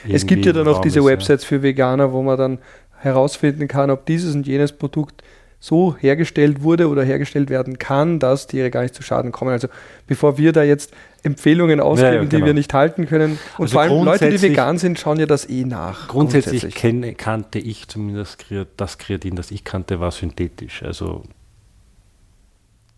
Es 0.09 0.27
gibt 0.27 0.47
ja 0.47 0.53
dann 0.53 0.69
auch 0.69 0.81
diese 0.81 1.01
ist, 1.01 1.05
Websites 1.05 1.43
ja. 1.45 1.49
für 1.49 1.63
Veganer, 1.63 2.13
wo 2.13 2.23
man 2.23 2.39
dann 2.39 2.59
herausfinden 2.99 3.69
kann, 3.69 3.91
ob 3.91 4.07
dieses 4.07 4.35
und 4.35 4.47
jenes 4.47 4.73
Produkt 4.73 5.23
so 5.63 5.95
hergestellt 5.99 6.63
wurde 6.63 6.89
oder 6.89 7.05
hergestellt 7.05 7.51
werden 7.51 7.79
kann, 7.79 8.19
dass 8.19 8.47
Tiere 8.47 8.71
gar 8.71 8.83
nicht 8.83 8.95
zu 8.95 9.03
Schaden 9.03 9.31
kommen. 9.31 9.51
Also 9.51 9.69
bevor 10.07 10.39
wir 10.39 10.53
da 10.53 10.63
jetzt 10.63 10.93
Empfehlungen 11.23 11.81
ausgeben, 11.81 12.07
ja, 12.07 12.15
ja, 12.15 12.25
genau. 12.25 12.39
die 12.39 12.45
wir 12.47 12.55
nicht 12.55 12.73
halten 12.73 13.07
können. 13.07 13.39
Und 13.59 13.65
also 13.65 13.73
vor 13.75 13.83
allem 13.83 14.05
Leute, 14.05 14.31
die 14.31 14.41
vegan 14.41 14.79
sind, 14.79 14.99
schauen 14.99 15.21
ja 15.21 15.27
das 15.27 15.49
eh 15.51 15.65
nach. 15.65 16.09
Grundsätzlich, 16.09 16.63
grundsätzlich. 16.63 16.75
Kenne, 16.75 17.15
kannte 17.15 17.59
ich 17.59 17.89
zumindest 17.89 18.47
das 18.79 18.97
Kreatin, 18.97 19.37
das 19.37 19.51
ich 19.51 19.63
kannte, 19.65 20.01
war 20.01 20.11
synthetisch. 20.13 20.83
Also 20.83 21.25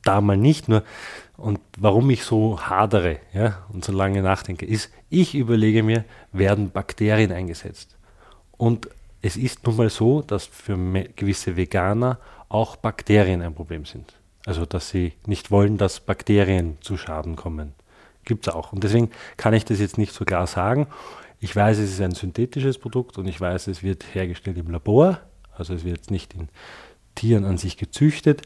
da 0.02 0.21
mal 0.21 0.37
nicht 0.37 0.68
nur. 0.68 0.82
Und 1.37 1.61
warum 1.78 2.11
ich 2.11 2.25
so 2.25 2.61
hadere 2.61 3.18
ja, 3.32 3.64
und 3.73 3.85
so 3.85 3.92
lange 3.92 4.23
nachdenke, 4.23 4.66
ist, 4.66 4.90
ich 5.11 5.35
überlege 5.35 5.82
mir, 5.82 6.04
werden 6.32 6.71
Bakterien 6.71 7.32
eingesetzt? 7.32 7.97
Und 8.56 8.88
es 9.23 9.37
ist 9.37 9.64
nun 9.66 9.76
mal 9.76 9.90
so, 9.90 10.23
dass 10.23 10.47
für 10.47 10.76
gewisse 11.16 11.56
Veganer 11.56 12.18
auch 12.49 12.76
Bakterien 12.76 13.42
ein 13.42 13.54
Problem 13.54 13.85
sind. 13.85 14.14
Also, 14.44 14.66
dass 14.66 14.88
sie 14.88 15.12
nicht 15.26 15.50
wollen, 15.50 15.78
dass 15.78 16.00
Bakterien 16.00 16.76
zu 16.80 16.97
Schaden 16.97 17.37
kommen. 17.37 17.75
Gibt 18.25 18.47
es 18.47 18.52
auch. 18.52 18.73
Und 18.73 18.85
deswegen 18.85 19.11
kann 19.37 19.54
ich 19.54 19.64
das 19.64 19.80
jetzt 19.80 19.99
nicht 19.99 20.12
so 20.12 20.25
klar 20.25 20.47
sagen. 20.47 20.88
Ich 21.40 21.54
weiß, 21.54 21.78
es 21.78 21.92
ist 21.92 22.00
ein 22.00 22.14
synthetisches 22.14 22.78
Produkt 22.78 23.18
und 23.18 23.26
ich 23.26 23.40
weiß, 23.40 23.68
es 23.68 23.82
wird 23.82 24.04
hergestellt 24.14 24.59
im 24.59 24.71
Labor. 24.71 25.21
Also 25.56 25.75
es 25.75 25.85
wird 25.85 26.11
nicht 26.11 26.35
in 26.35 26.49
Tieren 27.14 27.44
an 27.44 27.59
sich 27.59 27.76
gezüchtet. 27.76 28.42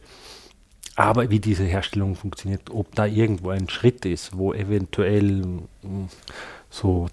Aber 0.96 1.28
wie 1.28 1.40
diese 1.40 1.64
Herstellung 1.64 2.16
funktioniert, 2.16 2.70
ob 2.70 2.94
da 2.94 3.04
irgendwo 3.04 3.50
ein 3.50 3.68
Schritt 3.68 4.06
ist, 4.06 4.36
wo 4.36 4.54
eventuell 4.54 5.42
hm, 5.82 6.08
so 6.70 7.08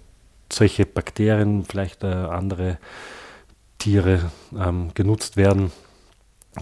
solche 0.50 0.86
Bakterien, 0.86 1.64
vielleicht 1.64 2.02
äh, 2.02 2.06
andere 2.06 2.78
Tiere 3.78 4.30
ähm, 4.58 4.90
genutzt 4.94 5.36
werden, 5.36 5.70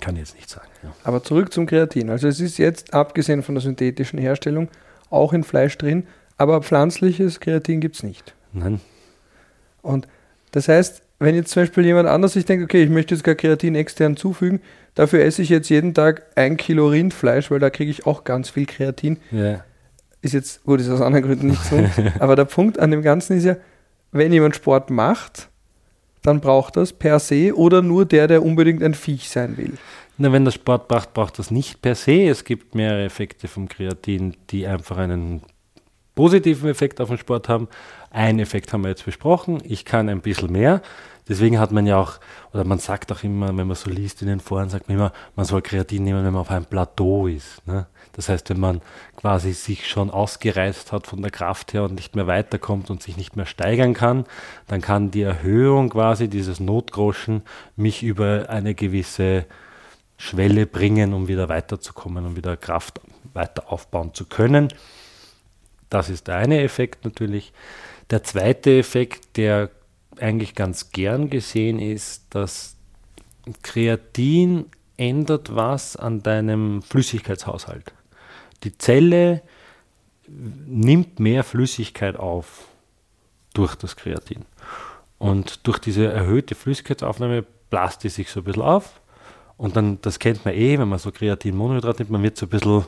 kann 0.00 0.16
ich 0.16 0.20
jetzt 0.20 0.34
nicht 0.34 0.50
sagen. 0.50 0.68
Ja. 0.82 0.92
Aber 1.04 1.22
zurück 1.22 1.52
zum 1.52 1.66
Kreatin. 1.66 2.10
Also 2.10 2.26
es 2.26 2.40
ist 2.40 2.58
jetzt, 2.58 2.94
abgesehen 2.94 3.42
von 3.42 3.54
der 3.54 3.62
synthetischen 3.62 4.18
Herstellung, 4.18 4.68
auch 5.10 5.32
in 5.32 5.44
Fleisch 5.44 5.76
drin, 5.78 6.06
aber 6.38 6.62
pflanzliches 6.62 7.38
Kreatin 7.40 7.80
gibt 7.80 7.96
es 7.96 8.02
nicht. 8.02 8.34
Nein. 8.52 8.80
Und 9.82 10.08
das 10.50 10.68
heißt, 10.68 11.01
wenn 11.22 11.34
jetzt 11.34 11.50
zum 11.50 11.62
Beispiel 11.62 11.84
jemand 11.84 12.08
anders 12.08 12.32
sich 12.32 12.44
denkt, 12.44 12.64
okay, 12.64 12.82
ich 12.82 12.90
möchte 12.90 13.14
jetzt 13.14 13.24
gar 13.24 13.34
Kreatin 13.34 13.74
extern 13.74 14.16
zufügen, 14.16 14.60
dafür 14.94 15.24
esse 15.24 15.42
ich 15.42 15.48
jetzt 15.48 15.68
jeden 15.68 15.94
Tag 15.94 16.26
ein 16.36 16.56
Kilo 16.56 16.88
Rindfleisch, 16.88 17.50
weil 17.50 17.60
da 17.60 17.70
kriege 17.70 17.90
ich 17.90 18.06
auch 18.06 18.24
ganz 18.24 18.50
viel 18.50 18.66
Kreatin. 18.66 19.18
Ja. 19.30 19.64
Ist 20.20 20.34
jetzt, 20.34 20.64
gut, 20.64 20.80
ist 20.80 20.88
aus 20.88 21.00
anderen 21.00 21.24
Gründen 21.24 21.48
nicht 21.48 21.64
so. 21.64 21.84
aber 22.18 22.36
der 22.36 22.44
Punkt 22.44 22.78
an 22.78 22.90
dem 22.90 23.02
Ganzen 23.02 23.36
ist 23.36 23.44
ja, 23.44 23.56
wenn 24.12 24.32
jemand 24.32 24.56
Sport 24.56 24.90
macht, 24.90 25.48
dann 26.22 26.40
braucht 26.40 26.76
das 26.76 26.92
per 26.92 27.18
se 27.18 27.56
oder 27.56 27.82
nur 27.82 28.04
der, 28.04 28.28
der 28.28 28.42
unbedingt 28.42 28.82
ein 28.82 28.94
Viech 28.94 29.28
sein 29.28 29.56
will? 29.56 29.72
Na, 30.18 30.32
wenn 30.32 30.44
das 30.44 30.54
Sport 30.54 30.88
braucht, 30.88 31.14
braucht 31.14 31.38
das 31.38 31.50
nicht 31.50 31.82
per 31.82 31.94
se. 31.94 32.28
Es 32.28 32.44
gibt 32.44 32.74
mehrere 32.74 33.04
Effekte 33.04 33.48
vom 33.48 33.68
Kreatin, 33.68 34.36
die 34.50 34.66
einfach 34.66 34.98
einen 34.98 35.42
positiven 36.14 36.68
Effekt 36.68 37.00
auf 37.00 37.08
den 37.08 37.18
Sport 37.18 37.48
haben. 37.48 37.68
Ein 38.12 38.38
Effekt 38.40 38.72
haben 38.72 38.82
wir 38.82 38.90
jetzt 38.90 39.06
besprochen. 39.06 39.62
Ich 39.64 39.86
kann 39.86 40.10
ein 40.10 40.20
bisschen 40.20 40.52
mehr. 40.52 40.82
Deswegen 41.28 41.58
hat 41.58 41.72
man 41.72 41.86
ja 41.86 41.98
auch, 41.98 42.18
oder 42.52 42.64
man 42.64 42.78
sagt 42.78 43.10
auch 43.10 43.22
immer, 43.22 43.48
wenn 43.56 43.66
man 43.66 43.76
so 43.76 43.88
liest 43.88 44.20
in 44.20 44.28
den 44.28 44.40
Foren, 44.40 44.68
sagt 44.68 44.88
man 44.88 44.98
immer, 44.98 45.12
man 45.34 45.46
soll 45.46 45.62
Kreatin 45.62 46.04
nehmen, 46.04 46.24
wenn 46.24 46.32
man 46.32 46.42
auf 46.42 46.50
einem 46.50 46.66
Plateau 46.66 47.26
ist. 47.26 47.66
Ne? 47.66 47.86
Das 48.12 48.28
heißt, 48.28 48.50
wenn 48.50 48.60
man 48.60 48.82
quasi 49.16 49.52
sich 49.54 49.88
schon 49.88 50.10
ausgereizt 50.10 50.92
hat 50.92 51.06
von 51.06 51.22
der 51.22 51.30
Kraft 51.30 51.72
her 51.72 51.84
und 51.84 51.94
nicht 51.94 52.14
mehr 52.14 52.26
weiterkommt 52.26 52.90
und 52.90 53.02
sich 53.02 53.16
nicht 53.16 53.34
mehr 53.34 53.46
steigern 53.46 53.94
kann, 53.94 54.26
dann 54.66 54.82
kann 54.82 55.10
die 55.10 55.22
Erhöhung 55.22 55.90
quasi 55.90 56.28
dieses 56.28 56.60
Notgroschen 56.60 57.42
mich 57.76 58.02
über 58.02 58.50
eine 58.50 58.74
gewisse 58.74 59.46
Schwelle 60.18 60.66
bringen, 60.66 61.14
um 61.14 61.28
wieder 61.28 61.48
weiterzukommen, 61.48 62.26
um 62.26 62.36
wieder 62.36 62.58
Kraft 62.58 63.00
weiter 63.32 63.72
aufbauen 63.72 64.12
zu 64.12 64.26
können. 64.26 64.68
Das 65.88 66.10
ist 66.10 66.26
der 66.26 66.36
eine 66.36 66.62
Effekt 66.62 67.04
natürlich. 67.04 67.52
Der 68.10 68.22
zweite 68.22 68.78
Effekt, 68.78 69.36
der 69.36 69.70
eigentlich 70.18 70.54
ganz 70.54 70.90
gern 70.90 71.30
gesehen 71.30 71.78
ist, 71.78 72.26
dass 72.30 72.76
Kreatin 73.62 74.66
ändert 74.96 75.54
was 75.54 75.96
an 75.96 76.22
deinem 76.22 76.82
Flüssigkeitshaushalt. 76.82 77.92
Die 78.64 78.76
Zelle 78.76 79.42
nimmt 80.28 81.18
mehr 81.18 81.44
Flüssigkeit 81.44 82.16
auf 82.16 82.66
durch 83.54 83.74
das 83.74 83.96
Kreatin. 83.96 84.44
Und 85.18 85.66
durch 85.66 85.78
diese 85.78 86.06
erhöhte 86.06 86.54
Flüssigkeitsaufnahme 86.54 87.44
blast 87.70 88.04
die 88.04 88.08
sich 88.08 88.30
so 88.30 88.40
ein 88.40 88.44
bisschen 88.44 88.62
auf. 88.62 89.00
Und 89.56 89.76
dann, 89.76 89.98
das 90.02 90.18
kennt 90.18 90.44
man 90.44 90.54
eh, 90.54 90.78
wenn 90.78 90.88
man 90.88 90.98
so 90.98 91.12
Kreatinmonohydrat 91.12 91.98
nimmt, 91.98 92.10
man 92.10 92.22
wird 92.22 92.36
so 92.36 92.46
ein 92.46 92.48
bisschen 92.48 92.84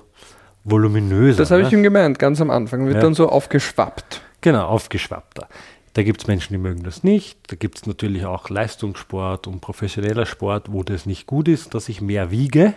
voluminöser. 0.64 1.38
Das 1.38 1.50
habe 1.50 1.62
ne? 1.62 1.68
ich 1.68 1.74
ihm 1.74 1.82
gemeint, 1.82 2.18
ganz 2.18 2.40
am 2.40 2.50
Anfang. 2.50 2.86
Wird 2.86 2.96
ja. 2.96 3.02
dann 3.02 3.14
so 3.14 3.28
aufgeschwappt. 3.28 4.22
Genau, 4.44 4.66
aufgeschwappter. 4.66 5.48
Da 5.94 6.02
gibt 6.02 6.20
es 6.20 6.26
Menschen, 6.26 6.52
die 6.52 6.58
mögen 6.58 6.82
das 6.82 7.02
nicht. 7.02 7.50
Da 7.50 7.56
gibt 7.56 7.78
es 7.78 7.86
natürlich 7.86 8.26
auch 8.26 8.50
Leistungssport 8.50 9.46
und 9.46 9.62
professioneller 9.62 10.26
Sport, 10.26 10.70
wo 10.70 10.82
das 10.82 11.06
nicht 11.06 11.26
gut 11.26 11.48
ist, 11.48 11.72
dass 11.72 11.88
ich 11.88 12.02
mehr 12.02 12.30
wiege. 12.30 12.74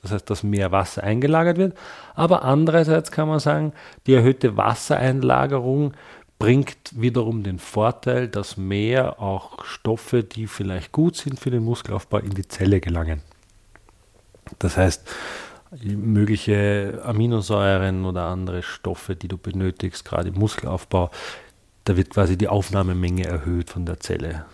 Das 0.00 0.12
heißt, 0.12 0.30
dass 0.30 0.42
mehr 0.42 0.72
Wasser 0.72 1.02
eingelagert 1.02 1.58
wird. 1.58 1.76
Aber 2.14 2.44
andererseits 2.44 3.10
kann 3.10 3.28
man 3.28 3.40
sagen, 3.40 3.74
die 4.06 4.14
erhöhte 4.14 4.56
Wassereinlagerung 4.56 5.92
bringt 6.38 6.78
wiederum 6.92 7.42
den 7.42 7.58
Vorteil, 7.58 8.26
dass 8.26 8.56
mehr 8.56 9.20
auch 9.20 9.66
Stoffe, 9.66 10.24
die 10.24 10.46
vielleicht 10.46 10.92
gut 10.92 11.16
sind 11.16 11.38
für 11.38 11.50
den 11.50 11.62
Muskelaufbau, 11.62 12.20
in 12.20 12.30
die 12.30 12.48
Zelle 12.48 12.80
gelangen. 12.80 13.20
Das 14.58 14.78
heißt, 14.78 15.06
mögliche 15.80 17.00
Aminosäuren 17.04 18.04
oder 18.04 18.24
andere 18.24 18.62
Stoffe, 18.62 19.16
die 19.16 19.28
du 19.28 19.38
benötigst, 19.38 20.04
gerade 20.04 20.28
im 20.28 20.34
Muskelaufbau, 20.34 21.10
da 21.84 21.96
wird 21.96 22.10
quasi 22.10 22.36
die 22.36 22.48
Aufnahmemenge 22.48 23.24
erhöht 23.24 23.70
von 23.70 23.86
der 23.86 23.98
Zelle. 23.98 24.44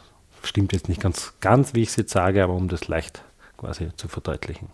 Stimmt 0.42 0.72
jetzt 0.72 0.88
nicht 0.88 1.00
ganz, 1.00 1.34
ganz 1.40 1.75
wie 1.75 1.82
ich 1.82 1.88
es 1.90 1.96
jetzt 1.96 2.12
sage, 2.12 2.42
aber 2.42 2.54
um 2.54 2.68
das 2.68 2.88
leicht 2.88 3.22
quasi 3.56 3.88
zu 3.96 4.08
verdeutlichen. 4.08 4.68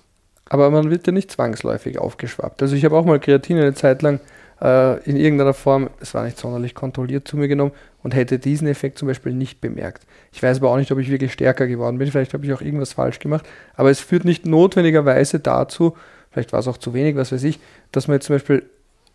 Aber 0.46 0.70
man 0.70 0.90
wird 0.90 1.06
ja 1.06 1.12
nicht 1.12 1.30
zwangsläufig 1.30 1.98
aufgeschwappt. 1.98 2.60
Also 2.62 2.76
ich 2.76 2.84
habe 2.84 2.96
auch 2.96 3.06
mal 3.06 3.18
Kreatin 3.18 3.56
eine 3.56 3.74
Zeit 3.74 4.02
lang 4.02 4.20
äh, 4.60 5.02
in 5.04 5.16
irgendeiner 5.16 5.54
Form, 5.54 5.88
es 6.00 6.12
war 6.12 6.24
nicht 6.24 6.38
sonderlich 6.38 6.74
kontrolliert, 6.74 7.26
zu 7.26 7.38
mir 7.38 7.48
genommen 7.48 7.72
und 8.02 8.14
hätte 8.14 8.38
diesen 8.38 8.68
Effekt 8.68 8.98
zum 8.98 9.08
Beispiel 9.08 9.32
nicht 9.32 9.62
bemerkt. 9.62 10.06
Ich 10.32 10.42
weiß 10.42 10.58
aber 10.58 10.70
auch 10.70 10.76
nicht, 10.76 10.92
ob 10.92 10.98
ich 10.98 11.10
wirklich 11.10 11.32
stärker 11.32 11.66
geworden 11.66 11.98
bin. 11.98 12.10
Vielleicht 12.10 12.34
habe 12.34 12.44
ich 12.44 12.52
auch 12.52 12.60
irgendwas 12.60 12.92
falsch 12.92 13.18
gemacht. 13.18 13.46
Aber 13.74 13.90
es 13.90 14.00
führt 14.00 14.26
nicht 14.26 14.44
notwendigerweise 14.44 15.40
dazu, 15.40 15.96
vielleicht 16.34 16.52
war 16.52 16.60
es 16.60 16.68
auch 16.68 16.76
zu 16.76 16.92
wenig, 16.92 17.16
was 17.16 17.32
weiß 17.32 17.44
ich, 17.44 17.58
dass 17.92 18.08
man 18.08 18.16
jetzt 18.16 18.26
zum 18.26 18.34
Beispiel 18.34 18.64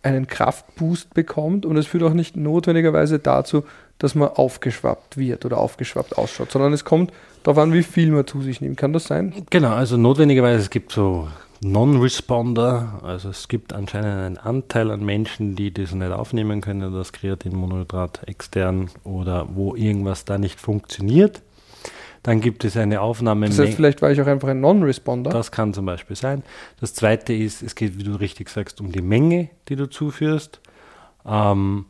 einen 0.02 0.28
Kraftboost 0.28 1.14
bekommt 1.14 1.66
und 1.66 1.78
es 1.78 1.86
führt 1.86 2.04
auch 2.04 2.14
nicht 2.14 2.38
notwendigerweise 2.38 3.20
dazu, 3.20 3.66
dass 3.98 4.16
man 4.16 4.30
aufgeschwappt 4.30 5.18
wird 5.18 5.46
oder 5.46 5.58
aufgeschwappt 5.58 6.18
ausschaut, 6.18 6.52
sondern 6.52 6.72
es 6.72 6.86
kommt 6.86 7.12
darauf 7.44 7.62
an, 7.62 7.74
wie 7.74 7.84
viel 7.84 8.12
man 8.12 8.26
zu 8.26 8.42
sich 8.42 8.62
nimmt. 8.62 8.78
Kann 8.78 8.94
das 8.94 9.04
sein? 9.04 9.34
Genau, 9.50 9.74
also 9.74 9.98
notwendigerweise, 9.98 10.62
es 10.62 10.70
gibt 10.70 10.94
so 10.94 11.28
Non-Responder, 11.62 13.02
also 13.04 13.30
es 13.30 13.50
gibt 13.50 13.74
anscheinend 13.74 14.12
einen 14.12 14.38
Anteil 14.38 14.90
an 14.92 15.04
Menschen, 15.04 15.58
die 15.58 15.74
das 15.74 15.94
nicht 15.94 16.12
aufnehmen 16.14 16.62
können, 16.62 16.94
das 16.94 17.12
Kreatinmonohydrat 17.12 18.22
extern 18.28 18.90
oder 19.04 19.50
wo 19.54 19.76
irgendwas 19.76 20.24
da 20.24 20.38
nicht 20.38 20.62
funktioniert. 20.62 21.42
Dann 22.24 22.42
gibt 22.42 22.66
es 22.66 22.76
eine 22.76 23.02
Aufnahme. 23.02 23.48
Das 23.48 23.60
heißt, 23.60 23.76
vielleicht 23.76 24.02
war 24.02 24.12
ich 24.12 24.22
auch 24.22 24.28
einfach 24.28 24.50
ein 24.50 24.60
Non-Responder. 24.60 25.30
Das 25.32 25.52
kann 25.52 25.74
zum 25.74 25.86
Beispiel 25.86 26.16
sein. 26.16 26.44
Das 26.80 26.94
zweite 26.94 27.34
ist, 27.34 27.62
es 27.62 27.76
geht, 27.76 27.98
wie 27.98 28.04
du 28.04 28.16
richtig 28.16 28.50
sagst, 28.50 28.82
um 28.82 28.92
die 28.92 29.02
Menge, 29.02 29.50
die 29.70 29.76
du 29.76 29.90
zuführst. 29.90 30.60
Ähm, 31.26 31.86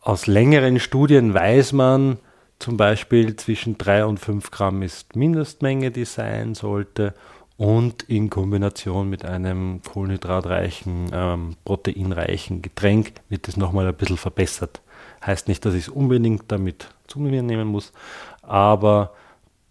aus 0.00 0.26
längeren 0.26 0.80
Studien 0.80 1.34
weiß 1.34 1.72
man 1.72 2.18
zum 2.58 2.76
Beispiel, 2.76 3.36
zwischen 3.36 3.78
3 3.78 4.06
und 4.06 4.18
5 4.18 4.50
Gramm 4.50 4.82
ist 4.82 5.16
Mindestmenge, 5.16 5.90
die 5.90 6.04
sein 6.04 6.54
sollte. 6.54 7.14
Und 7.56 8.02
in 8.04 8.30
Kombination 8.30 9.08
mit 9.08 9.24
einem 9.24 9.80
kohlenhydratreichen, 9.82 11.10
ähm, 11.12 11.56
proteinreichen 11.64 12.62
Getränk 12.62 13.12
wird 13.28 13.46
es 13.46 13.56
nochmal 13.56 13.86
ein 13.86 13.94
bisschen 13.94 14.16
verbessert. 14.16 14.80
Heißt 15.24 15.46
nicht, 15.46 15.64
dass 15.64 15.74
ich 15.74 15.82
es 15.82 15.88
unbedingt 15.88 16.44
damit 16.48 16.88
zu 17.06 17.20
mir 17.20 17.42
nehmen 17.42 17.68
muss, 17.68 17.92
aber 18.42 19.12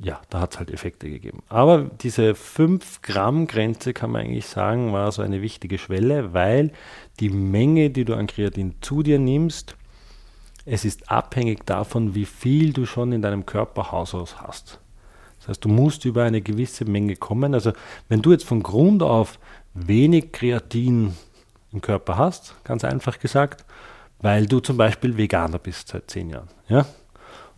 ja, 0.03 0.21
da 0.29 0.41
hat 0.41 0.53
es 0.53 0.59
halt 0.59 0.69
Effekte 0.69 1.09
gegeben. 1.09 1.43
Aber 1.47 1.89
diese 2.01 2.35
5 2.35 3.01
Gramm 3.01 3.47
Grenze 3.47 3.93
kann 3.93 4.11
man 4.11 4.21
eigentlich 4.21 4.45
sagen, 4.45 4.91
war 4.91 5.11
so 5.11 5.21
eine 5.21 5.41
wichtige 5.41 5.77
Schwelle, 5.77 6.33
weil 6.33 6.71
die 7.19 7.29
Menge, 7.29 7.89
die 7.89 8.03
du 8.03 8.13
an 8.15 8.27
Kreatin 8.27 8.75
zu 8.81 9.01
dir 9.01 9.17
nimmst, 9.17 9.75
es 10.65 10.85
ist 10.85 11.09
abhängig 11.09 11.65
davon, 11.65 12.15
wie 12.15 12.25
viel 12.25 12.73
du 12.73 12.85
schon 12.85 13.13
in 13.13 13.21
deinem 13.21 13.45
Körperhaus 13.45 14.13
hast. 14.13 14.79
Das 15.39 15.47
heißt, 15.47 15.65
du 15.65 15.69
musst 15.69 16.05
über 16.05 16.23
eine 16.23 16.41
gewisse 16.41 16.85
Menge 16.85 17.15
kommen. 17.15 17.53
Also 17.53 17.73
wenn 18.09 18.21
du 18.21 18.31
jetzt 18.31 18.45
von 18.45 18.61
Grund 18.61 19.03
auf 19.03 19.39
wenig 19.73 20.31
Kreatin 20.31 21.15
im 21.71 21.81
Körper 21.81 22.17
hast, 22.17 22.55
ganz 22.63 22.83
einfach 22.83 23.19
gesagt, 23.19 23.65
weil 24.21 24.45
du 24.45 24.59
zum 24.59 24.77
Beispiel 24.77 25.17
Veganer 25.17 25.59
bist 25.59 25.89
seit 25.89 26.09
zehn 26.09 26.29
Jahren, 26.29 26.47
ja, 26.69 26.85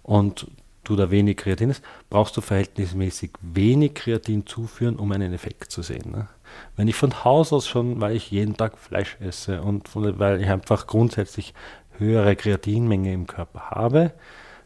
und 0.02 0.48
du 0.86 0.96
da 0.96 1.12
wenig 1.12 1.38
Kreatin 1.38 1.70
hast, 1.70 1.84
brauchst 2.10 2.38
du 2.38 2.42
verhältnismäßig 2.42 3.32
wenig 3.42 3.94
Kreatin 3.94 4.46
zuführen, 4.46 4.96
um 4.96 5.12
einen 5.12 5.34
Effekt 5.34 5.72
zu 5.72 5.82
sehen. 5.82 6.12
Ne? 6.12 6.28
Wenn 6.76 6.88
ich 6.88 6.96
von 6.96 7.24
Haus 7.24 7.52
aus 7.52 7.68
schon, 7.68 8.00
weil 8.02 8.16
ich 8.16 8.32
jeden 8.32 8.56
Tag 8.56 8.78
Fleisch 8.78 9.18
esse 9.20 9.62
und 9.62 9.90
von, 9.90 10.20
weil 10.20 10.42
ich 10.42 10.50
einfach 10.50 10.88
grundsätzlich 10.88 11.54
höhere 11.98 12.36
Kreatinmenge 12.36 13.14
im 13.14 13.28
Körper 13.28 13.72
habe, 13.72 14.14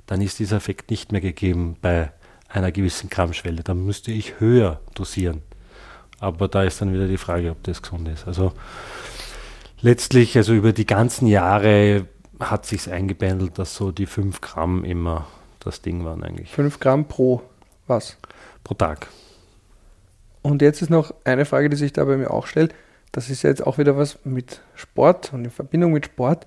dann 0.05 0.21
ist 0.21 0.39
dieser 0.39 0.57
Effekt 0.57 0.89
nicht 0.89 1.11
mehr 1.11 1.21
gegeben 1.21 1.77
bei 1.81 2.11
einer 2.47 2.71
gewissen 2.71 3.09
Grammschwelle. 3.09 3.63
Dann 3.63 3.85
müsste 3.85 4.11
ich 4.11 4.39
höher 4.39 4.79
dosieren. 4.95 5.43
Aber 6.19 6.47
da 6.47 6.63
ist 6.63 6.81
dann 6.81 6.93
wieder 6.93 7.07
die 7.07 7.17
Frage, 7.17 7.51
ob 7.51 7.63
das 7.63 7.81
gesund 7.81 8.07
ist. 8.07 8.27
Also 8.27 8.53
letztlich, 9.81 10.35
also 10.35 10.53
über 10.53 10.73
die 10.73 10.85
ganzen 10.85 11.27
Jahre 11.27 12.07
hat 12.39 12.65
sich 12.65 12.89
eingependelt, 12.91 13.57
dass 13.59 13.75
so 13.75 13.91
die 13.91 14.05
5 14.05 14.41
Gramm 14.41 14.83
immer 14.83 15.27
das 15.59 15.81
Ding 15.81 16.05
waren 16.05 16.23
eigentlich. 16.23 16.51
5 16.51 16.79
Gramm 16.79 17.05
pro 17.05 17.41
was? 17.87 18.17
Pro 18.63 18.75
Tag. 18.75 19.07
Und 20.41 20.61
jetzt 20.61 20.81
ist 20.81 20.89
noch 20.89 21.13
eine 21.23 21.45
Frage, 21.45 21.69
die 21.69 21.75
sich 21.75 21.91
da 21.91 22.05
bei 22.05 22.17
mir 22.17 22.31
auch 22.31 22.47
stellt. 22.47 22.73
Das 23.11 23.29
ist 23.29 23.43
ja 23.43 23.49
jetzt 23.49 23.65
auch 23.65 23.77
wieder 23.77 23.97
was 23.97 24.19
mit 24.23 24.61
Sport 24.75 25.33
und 25.33 25.45
in 25.45 25.51
Verbindung 25.51 25.93
mit 25.93 26.05
Sport. 26.05 26.45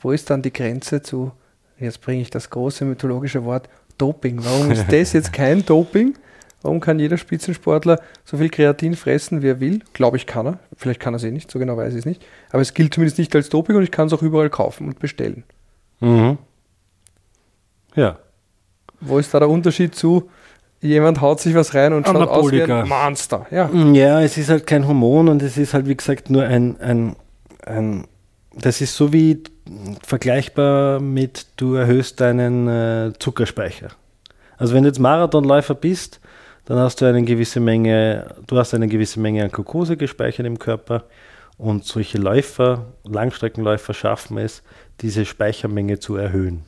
Wo 0.00 0.12
ist 0.12 0.30
dann 0.30 0.42
die 0.42 0.52
Grenze 0.52 1.02
zu, 1.02 1.32
jetzt 1.78 2.00
bringe 2.00 2.22
ich 2.22 2.30
das 2.30 2.50
große 2.50 2.84
mythologische 2.84 3.44
Wort 3.44 3.68
Doping? 3.98 4.42
Warum 4.42 4.70
ist 4.70 4.86
das 4.92 5.12
jetzt 5.12 5.32
kein 5.32 5.64
Doping? 5.64 6.14
Warum 6.62 6.80
kann 6.80 6.98
jeder 6.98 7.18
Spitzensportler 7.18 8.00
so 8.24 8.36
viel 8.36 8.48
Kreatin 8.48 8.96
fressen, 8.96 9.42
wie 9.42 9.48
er 9.48 9.60
will? 9.60 9.80
Glaube 9.92 10.16
ich, 10.16 10.26
kann 10.26 10.46
er. 10.46 10.58
Vielleicht 10.76 10.98
kann 10.98 11.14
er 11.14 11.18
es 11.18 11.24
eh 11.24 11.30
nicht, 11.30 11.50
so 11.50 11.58
genau 11.58 11.76
weiß 11.76 11.92
ich 11.92 12.00
es 12.00 12.06
nicht. 12.06 12.24
Aber 12.50 12.62
es 12.62 12.74
gilt 12.74 12.94
zumindest 12.94 13.18
nicht 13.18 13.34
als 13.36 13.48
Doping 13.48 13.76
und 13.76 13.84
ich 13.84 13.92
kann 13.92 14.08
es 14.08 14.12
auch 14.12 14.22
überall 14.22 14.50
kaufen 14.50 14.88
und 14.88 14.98
bestellen. 14.98 15.44
Mhm. 16.00 16.38
Ja. 17.94 18.18
Wo 19.00 19.18
ist 19.18 19.32
da 19.32 19.38
der 19.38 19.48
Unterschied 19.48 19.94
zu, 19.94 20.30
jemand 20.80 21.20
haut 21.20 21.40
sich 21.40 21.54
was 21.54 21.74
rein 21.74 21.92
und 21.92 22.06
schaut 22.06 22.28
aus 22.28 22.52
wie 22.52 22.62
ein 22.62 22.88
Monster? 22.88 23.46
Ja. 23.50 23.70
ja, 23.92 24.22
es 24.22 24.36
ist 24.36 24.50
halt 24.50 24.66
kein 24.66 24.86
Hormon 24.86 25.28
und 25.28 25.42
es 25.42 25.56
ist 25.56 25.74
halt, 25.74 25.86
wie 25.86 25.96
gesagt, 25.96 26.30
nur 26.30 26.44
ein, 26.44 26.80
ein, 26.80 27.16
ein 27.64 28.06
das 28.54 28.80
ist 28.80 28.96
so 28.96 29.12
wie 29.12 29.42
vergleichbar 30.02 31.00
mit, 31.00 31.46
du 31.56 31.74
erhöhst 31.74 32.20
deinen 32.20 32.68
äh, 32.68 33.12
Zuckerspeicher. 33.18 33.88
Also 34.56 34.74
wenn 34.74 34.82
du 34.82 34.88
jetzt 34.88 34.98
Marathonläufer 34.98 35.74
bist, 35.74 36.20
dann 36.64 36.78
hast 36.78 37.00
du 37.00 37.06
eine 37.06 37.22
gewisse 37.22 37.60
Menge, 37.60 38.34
du 38.46 38.58
hast 38.58 38.74
eine 38.74 38.88
gewisse 38.88 39.20
Menge 39.20 39.44
an 39.44 39.50
Glucose 39.50 39.96
gespeichert 39.96 40.46
im 40.46 40.58
Körper 40.58 41.04
und 41.56 41.84
solche 41.84 42.18
Läufer, 42.18 42.86
Langstreckenläufer 43.04 43.94
schaffen 43.94 44.38
es, 44.38 44.62
diese 45.00 45.24
Speichermenge 45.24 45.98
zu 45.98 46.16
erhöhen. 46.16 46.64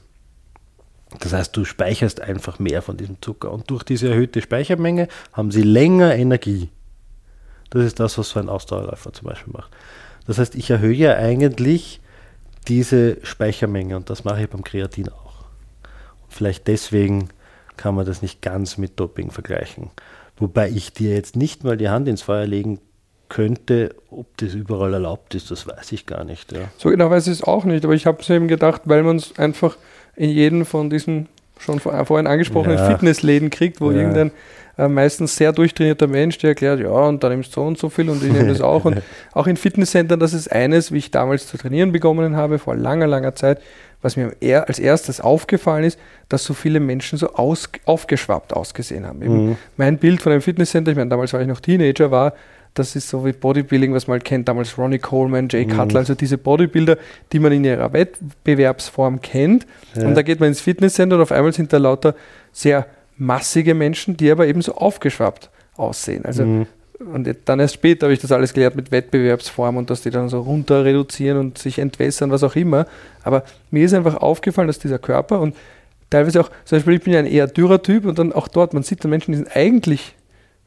Das 1.18 1.32
heißt, 1.32 1.56
du 1.56 1.64
speicherst 1.64 2.20
einfach 2.20 2.58
mehr 2.58 2.82
von 2.82 2.96
diesem 2.96 3.20
Zucker 3.20 3.50
und 3.50 3.68
durch 3.70 3.82
diese 3.82 4.08
erhöhte 4.08 4.40
Speichermenge 4.40 5.08
haben 5.32 5.50
sie 5.50 5.62
länger 5.62 6.14
Energie. 6.14 6.70
Das 7.70 7.84
ist 7.84 8.00
das, 8.00 8.16
was 8.18 8.30
so 8.30 8.40
ein 8.40 8.48
Ausdauerläufer 8.48 9.12
zum 9.12 9.26
Beispiel 9.28 9.52
macht. 9.52 9.70
Das 10.26 10.38
heißt, 10.38 10.54
ich 10.54 10.70
erhöhe 10.70 11.16
eigentlich 11.16 12.00
diese 12.68 13.18
Speichermenge 13.24 13.96
und 13.96 14.10
das 14.10 14.24
mache 14.24 14.42
ich 14.42 14.50
beim 14.50 14.62
Kreatin 14.62 15.08
auch. 15.08 15.44
Und 16.22 16.32
vielleicht 16.32 16.68
deswegen 16.68 17.30
kann 17.76 17.94
man 17.94 18.06
das 18.06 18.22
nicht 18.22 18.42
ganz 18.42 18.76
mit 18.76 19.00
Doping 19.00 19.30
vergleichen. 19.30 19.90
Wobei 20.36 20.70
ich 20.70 20.92
dir 20.92 21.14
jetzt 21.14 21.36
nicht 21.36 21.64
mal 21.64 21.76
die 21.76 21.88
Hand 21.88 22.08
ins 22.08 22.22
Feuer 22.22 22.46
legen 22.46 22.80
könnte, 23.30 23.94
ob 24.10 24.26
das 24.36 24.52
überall 24.52 24.92
erlaubt 24.92 25.34
ist, 25.34 25.50
das 25.50 25.66
weiß 25.66 25.92
ich 25.92 26.04
gar 26.04 26.24
nicht. 26.24 26.52
Ja. 26.52 26.68
So 26.76 26.90
genau 26.90 27.10
weiß 27.10 27.26
ich 27.28 27.34
es 27.34 27.42
auch 27.42 27.64
nicht, 27.64 27.84
aber 27.84 27.94
ich 27.94 28.04
habe 28.04 28.20
es 28.20 28.28
eben 28.28 28.48
gedacht, 28.48 28.82
weil 28.84 29.02
man 29.02 29.16
es 29.16 29.38
einfach 29.38 29.78
in 30.16 30.28
jedem 30.28 30.66
von 30.66 30.90
diesen 30.90 31.28
schon 31.58 31.78
vorhin 31.78 32.26
angesprochenen 32.26 32.78
ja. 32.78 32.90
Fitnessläden 32.90 33.50
kriegt, 33.50 33.80
wo 33.80 33.90
ja. 33.90 33.98
irgendein 33.98 34.32
äh, 34.78 34.88
meistens 34.88 35.36
sehr 35.36 35.52
durchtrainierter 35.52 36.06
Mensch, 36.06 36.38
der 36.38 36.50
erklärt, 36.50 36.80
ja, 36.80 36.88
und 36.88 37.22
dann 37.22 37.32
nimmst 37.32 37.54
du 37.54 37.60
so 37.60 37.66
und 37.66 37.78
so 37.78 37.88
viel 37.90 38.08
und 38.08 38.22
ich 38.24 38.32
nehme 38.32 38.48
das 38.48 38.60
auch. 38.60 38.84
Und 38.84 39.02
auch 39.32 39.46
in 39.46 39.56
Fitnesscentern, 39.56 40.18
das 40.18 40.32
ist 40.32 40.50
eines, 40.50 40.90
wie 40.90 40.98
ich 40.98 41.10
damals 41.10 41.46
zu 41.46 41.58
trainieren 41.58 41.92
begonnen 41.92 42.34
habe, 42.36 42.58
vor 42.58 42.74
langer, 42.76 43.06
langer 43.06 43.34
Zeit, 43.34 43.60
was 44.02 44.16
mir 44.16 44.34
als 44.66 44.78
erstes 44.78 45.20
aufgefallen 45.20 45.84
ist, 45.84 45.98
dass 46.30 46.44
so 46.44 46.54
viele 46.54 46.80
Menschen 46.80 47.18
so 47.18 47.34
aus, 47.34 47.68
aufgeschwappt 47.84 48.54
ausgesehen 48.54 49.06
haben. 49.06 49.18
Mhm. 49.18 49.56
Mein 49.76 49.98
Bild 49.98 50.22
von 50.22 50.32
einem 50.32 50.40
Fitnesscenter, 50.40 50.92
ich 50.92 50.96
meine, 50.96 51.10
damals 51.10 51.32
war 51.34 51.42
ich 51.42 51.48
noch 51.48 51.60
Teenager, 51.60 52.10
war, 52.10 52.32
das 52.74 52.96
ist 52.96 53.08
so 53.08 53.24
wie 53.24 53.32
Bodybuilding, 53.32 53.92
was 53.92 54.06
man 54.06 54.14
halt 54.14 54.24
kennt, 54.24 54.48
damals 54.48 54.78
Ronnie 54.78 54.98
Coleman, 54.98 55.48
Jay 55.48 55.64
mhm. 55.64 55.70
Cutler, 55.70 56.00
also 56.00 56.14
diese 56.14 56.38
Bodybuilder, 56.38 56.98
die 57.32 57.38
man 57.38 57.52
in 57.52 57.64
ihrer 57.64 57.92
Wettbewerbsform 57.92 59.20
kennt. 59.20 59.66
Ja. 59.94 60.06
Und 60.06 60.14
da 60.14 60.22
geht 60.22 60.40
man 60.40 60.48
ins 60.48 60.60
Fitnesscenter 60.60 61.16
und 61.16 61.22
auf 61.22 61.32
einmal 61.32 61.52
sind 61.52 61.72
da 61.72 61.78
lauter 61.78 62.14
sehr 62.52 62.86
massige 63.16 63.74
Menschen, 63.74 64.16
die 64.16 64.30
aber 64.30 64.46
eben 64.46 64.62
so 64.62 64.74
aufgeschwappt 64.74 65.50
aussehen. 65.76 66.24
Also 66.24 66.44
mhm. 66.44 66.66
Und 67.00 67.34
dann 67.46 67.60
erst 67.60 67.74
später 67.74 68.06
habe 68.06 68.12
ich 68.12 68.20
das 68.20 68.30
alles 68.30 68.52
gelernt 68.52 68.76
mit 68.76 68.92
Wettbewerbsform 68.92 69.78
und 69.78 69.88
dass 69.88 70.02
die 70.02 70.10
dann 70.10 70.28
so 70.28 70.40
runter 70.40 70.84
reduzieren 70.84 71.38
und 71.38 71.56
sich 71.56 71.78
entwässern, 71.78 72.30
was 72.30 72.44
auch 72.44 72.56
immer. 72.56 72.86
Aber 73.22 73.44
mir 73.70 73.86
ist 73.86 73.94
einfach 73.94 74.16
aufgefallen, 74.16 74.66
dass 74.66 74.78
dieser 74.78 74.98
Körper 74.98 75.40
und 75.40 75.56
teilweise 76.10 76.42
auch, 76.42 76.50
zum 76.66 76.76
Beispiel, 76.76 76.94
ich 76.94 77.02
bin 77.02 77.14
ja 77.14 77.20
ein 77.20 77.26
eher 77.26 77.46
dürrer 77.46 77.82
Typ 77.82 78.04
und 78.04 78.18
dann 78.18 78.34
auch 78.34 78.48
dort, 78.48 78.74
man 78.74 78.82
sieht 78.82 79.02
dann 79.02 79.10
Menschen, 79.10 79.32
die 79.32 79.38
sind 79.38 79.56
eigentlich, 79.56 80.14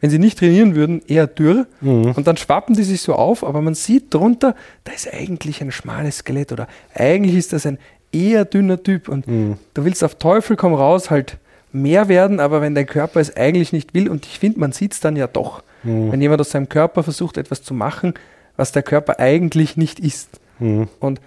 wenn 0.03 0.09
sie 0.09 0.19
nicht 0.19 0.37
trainieren 0.37 0.75
würden, 0.75 1.01
eher 1.07 1.27
dürr 1.27 1.65
mhm. 1.79 2.11
und 2.11 2.27
dann 2.27 2.35
schwappen 2.35 2.75
die 2.75 2.83
sich 2.83 3.01
so 3.01 3.13
auf, 3.13 3.41
aber 3.41 3.61
man 3.61 3.73
sieht 3.73 4.13
drunter, 4.13 4.53
da 4.83 4.91
ist 4.91 5.07
eigentlich 5.13 5.61
ein 5.61 5.71
schmales 5.71 6.17
Skelett 6.17 6.51
oder 6.51 6.67
eigentlich 6.93 7.37
ist 7.37 7.53
das 7.53 7.65
ein 7.65 7.77
eher 8.11 8.43
dünner 8.43 8.83
Typ 8.83 9.07
und 9.07 9.25
mhm. 9.27 9.55
du 9.73 9.85
willst 9.85 10.03
auf 10.03 10.15
Teufel 10.15 10.57
komm 10.57 10.73
raus 10.73 11.09
halt 11.09 11.37
mehr 11.71 12.09
werden, 12.09 12.41
aber 12.41 12.59
wenn 12.59 12.75
dein 12.75 12.85
Körper 12.85 13.21
es 13.21 13.37
eigentlich 13.37 13.71
nicht 13.71 13.93
will 13.93 14.09
und 14.09 14.25
ich 14.25 14.39
finde, 14.39 14.59
man 14.59 14.73
sieht 14.73 14.91
es 14.91 14.99
dann 14.99 15.15
ja 15.15 15.27
doch. 15.27 15.63
Mhm. 15.83 16.11
Wenn 16.11 16.21
jemand 16.21 16.41
aus 16.41 16.51
seinem 16.51 16.67
Körper 16.67 17.03
versucht, 17.03 17.37
etwas 17.37 17.63
zu 17.63 17.73
machen, 17.73 18.13
was 18.57 18.73
der 18.73 18.83
Körper 18.83 19.21
eigentlich 19.21 19.77
nicht 19.77 20.01
ist. 20.01 20.41
Mhm. 20.59 20.89
Und 20.99 21.21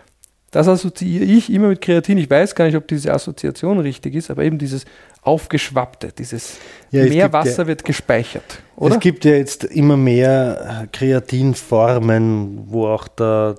das 0.57 0.69
assoziiere 0.69 1.25
ich 1.25 1.53
immer 1.53 1.69
mit 1.69 1.83
Kreatin. 1.83 2.17
Ich 2.17 2.31
weiß 2.31 2.55
gar 2.55 2.65
nicht, 2.65 2.77
ob 2.77 2.89
diese 2.89 3.13
Assoziation 3.13 3.79
richtig 3.79 4.15
ist, 4.15 4.31
aber 4.31 4.43
eben 4.43 4.57
dieses 4.57 4.87
Aufgeschwappte, 5.21 6.13
dieses 6.17 6.57
ja, 6.91 7.05
mehr 7.05 7.31
Wasser 7.31 7.65
ja, 7.65 7.67
wird 7.67 7.85
gespeichert. 7.85 8.61
Oder? 8.75 8.95
Es 8.95 9.01
gibt 9.01 9.27
ja 9.27 9.33
jetzt 9.33 9.65
immer 9.65 9.99
mehr 9.99 10.89
Kreatinformen, 10.93 12.65
wo 12.69 12.87
auch 12.87 13.07
da, 13.07 13.57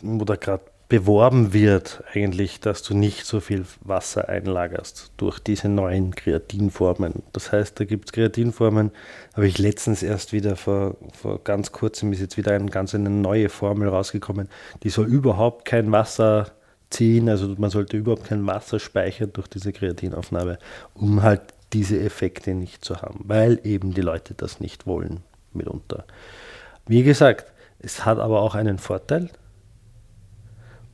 wo 0.00 0.24
da 0.24 0.36
gerade 0.36 0.62
beworben 0.90 1.52
wird, 1.52 2.02
eigentlich, 2.12 2.58
dass 2.58 2.82
du 2.82 2.94
nicht 2.94 3.24
so 3.24 3.38
viel 3.40 3.64
Wasser 3.80 4.28
einlagerst 4.28 5.12
durch 5.16 5.38
diese 5.38 5.68
neuen 5.68 6.14
Kreatinformen. 6.16 7.22
Das 7.32 7.52
heißt, 7.52 7.78
da 7.78 7.84
gibt 7.84 8.06
es 8.06 8.12
Kreatinformen, 8.12 8.90
habe 9.34 9.46
ich 9.46 9.58
letztens 9.58 10.02
erst 10.02 10.32
wieder 10.32 10.56
vor, 10.56 10.96
vor 11.14 11.38
ganz 11.44 11.70
kurzem 11.70 12.12
ist 12.12 12.20
jetzt 12.20 12.36
wieder 12.36 12.52
eine 12.52 12.70
ganz 12.70 12.92
eine 12.94 13.08
neue 13.08 13.48
Formel 13.48 13.88
rausgekommen, 13.88 14.48
die 14.82 14.90
soll 14.90 15.06
überhaupt 15.06 15.64
kein 15.64 15.92
Wasser 15.92 16.50
ziehen, 16.90 17.28
also 17.28 17.54
man 17.56 17.70
sollte 17.70 17.96
überhaupt 17.96 18.24
kein 18.24 18.44
Wasser 18.46 18.80
speichern 18.80 19.32
durch 19.32 19.46
diese 19.46 19.72
Kreatinaufnahme, 19.72 20.58
um 20.94 21.22
halt 21.22 21.42
diese 21.72 22.00
Effekte 22.00 22.52
nicht 22.52 22.84
zu 22.84 23.00
haben, 23.00 23.20
weil 23.28 23.60
eben 23.62 23.94
die 23.94 24.00
Leute 24.00 24.34
das 24.34 24.58
nicht 24.58 24.88
wollen 24.88 25.20
mitunter. 25.52 26.04
Wie 26.88 27.04
gesagt, 27.04 27.52
es 27.78 28.04
hat 28.04 28.18
aber 28.18 28.42
auch 28.42 28.56
einen 28.56 28.78
Vorteil, 28.78 29.30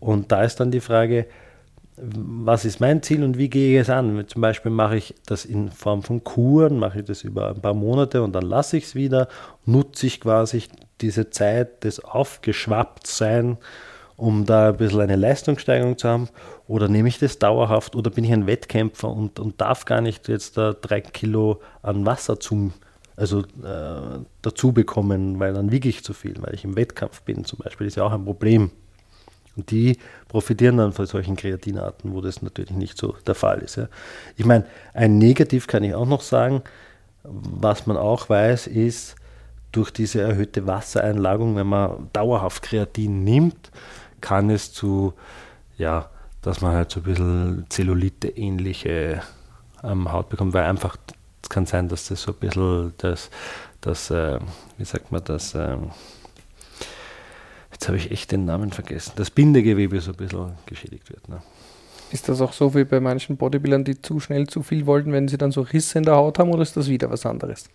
und 0.07 0.31
da 0.31 0.45
ist 0.45 0.61
dann 0.61 0.71
die 0.71 0.81
Frage, 0.81 1.27
was 1.97 2.65
ist 2.65 2.79
mein 2.79 3.03
Ziel 3.03 3.25
und 3.25 3.39
wie 3.39 3.51
gehe 3.51 3.75
ich 3.75 3.83
es 3.83 3.91
an? 3.91 4.25
Zum 4.29 4.41
Beispiel 4.41 4.71
mache 4.71 4.97
ich 4.97 5.17
das 5.27 5.45
in 5.45 5.69
Form 5.73 6.05
von 6.05 6.23
Kuren, 6.23 6.79
mache 6.79 7.01
ich 7.01 7.07
das 7.07 7.25
über 7.25 7.49
ein 7.49 7.61
paar 7.61 7.75
Monate 7.75 8.23
und 8.23 8.33
dann 8.33 8.45
lasse 8.45 8.77
ich 8.77 8.85
es 8.85 8.95
wieder, 8.95 9.27
nutze 9.65 10.07
ich 10.07 10.21
quasi 10.21 10.63
diese 11.01 11.31
Zeit 11.31 11.83
des 11.83 12.05
Aufgeschwapptsein, 12.05 13.57
um 14.17 14.47
da 14.47 14.69
ein 14.69 14.77
bisschen 14.77 15.01
eine 15.01 15.17
Leistungssteigerung 15.17 15.99
zu 15.99 16.09
haben, 16.09 16.29
oder 16.69 16.87
nehme 16.87 17.09
ich 17.09 17.19
das 17.19 17.41
dauerhaft 17.41 17.97
oder 17.97 18.11
bin 18.11 18.23
ich 18.23 18.33
ein 18.33 18.47
Wettkämpfer 18.47 19.09
und, 19.09 19.41
und 19.41 19.61
darf 19.61 19.87
gar 19.87 20.03
nicht 20.03 20.29
jetzt 20.29 20.57
da 20.57 20.73
drei 20.73 21.01
Kilo 21.01 21.61
an 21.83 22.07
Wasser 22.07 22.39
zum, 22.39 22.75
also 23.17 23.41
äh, 23.41 24.21
dazu 24.41 24.71
bekommen, 24.71 25.41
weil 25.41 25.53
dann 25.53 25.73
wiege 25.73 25.89
ich 25.89 26.05
zu 26.05 26.13
viel, 26.13 26.37
weil 26.43 26.55
ich 26.55 26.63
im 26.63 26.77
Wettkampf 26.77 27.23
bin 27.23 27.45
zum 27.45 27.59
Beispiel, 27.59 27.89
ist 27.89 27.97
ja 27.97 28.05
auch 28.05 28.13
ein 28.13 28.25
Problem. 28.25 28.71
Und 29.57 29.71
die 29.71 29.99
profitieren 30.29 30.77
dann 30.77 30.93
von 30.93 31.07
solchen 31.07 31.37
Kreatinarten, 31.37 32.13
wo 32.13 32.21
das 32.21 32.43
natürlich 32.43 32.73
nicht 32.73 32.99
so 32.99 33.17
der 33.27 33.35
Fall 33.35 33.61
ist. 33.61 33.77
Ja. 33.77 33.89
Ich 34.37 34.45
meine, 34.45 34.67
ein 34.93 35.19
Negativ 35.19 35.67
kann 35.67 35.83
ich 35.83 35.95
auch 35.95 36.07
noch 36.07 36.21
sagen, 36.21 36.63
was 37.25 37.87
man 37.87 37.97
auch 37.97 38.29
weiß, 38.29 38.67
ist, 38.67 39.17
durch 39.73 39.91
diese 39.91 40.23
erhöhte 40.23 40.67
Wassereinlagung, 40.67 41.57
wenn 41.57 41.67
man 41.67 42.09
dauerhaft 42.13 42.63
Kreatin 42.63 43.25
nimmt, 43.25 43.71
kann 44.21 44.49
es 44.49 44.73
zu, 44.73 45.13
ja, 45.77 46.09
dass 46.41 46.61
man 46.61 46.75
halt 46.75 46.91
so 46.91 47.01
ein 47.01 47.03
bisschen 47.03 47.67
Zellulite-ähnliche 47.69 49.23
ähm, 49.83 50.13
Haut 50.13 50.29
bekommt, 50.29 50.55
weil 50.55 50.65
einfach 50.65 50.97
es 51.43 51.51
kann 51.51 51.67
sein, 51.67 51.89
dass 51.89 52.09
das 52.09 52.23
so 52.23 52.33
ein 52.33 52.39
bisschen 52.39 52.95
das, 52.99 53.31
das 53.81 54.11
äh, 54.11 54.41
wie 54.79 54.85
sagt 54.85 55.13
man 55.13 55.23
das, 55.25 55.55
äh, 55.55 55.77
jetzt 57.77 57.89
habe 57.89 57.99
ich 57.99 58.11
echt 58.11 58.33
den 58.33 58.47
Namen 58.47 58.73
vergessen, 58.73 59.13
das 59.17 59.31
Bindegewebe 59.31 60.01
so 60.01 60.13
ein 60.13 60.17
bisschen 60.17 60.53
geschädigt 60.65 61.11
wird. 61.11 61.29
Ne? 61.29 61.43
Ist 62.11 62.29
das 62.29 62.41
auch 62.41 62.55
so 62.55 62.75
wie 62.75 62.85
bei 62.85 63.01
manchen 63.01 63.37
Bodybuildern, 63.37 63.85
die 63.85 64.01
zu 64.01 64.19
schnell 64.19 64.47
zu 64.47 64.63
viel 64.63 64.87
wollten, 64.87 65.13
wenn 65.13 65.29
sie 65.29 65.37
dann 65.37 65.53
so 65.53 65.61
Risse 65.61 65.99
in 65.99 66.05
der 66.05 66.15
Haut 66.17 66.39
haben 66.39 66.51
oder 66.51 66.63
ist 66.63 66.77
das 66.77 66.89
wieder 66.89 67.11
was 67.11 67.27
anderes? 67.27 67.69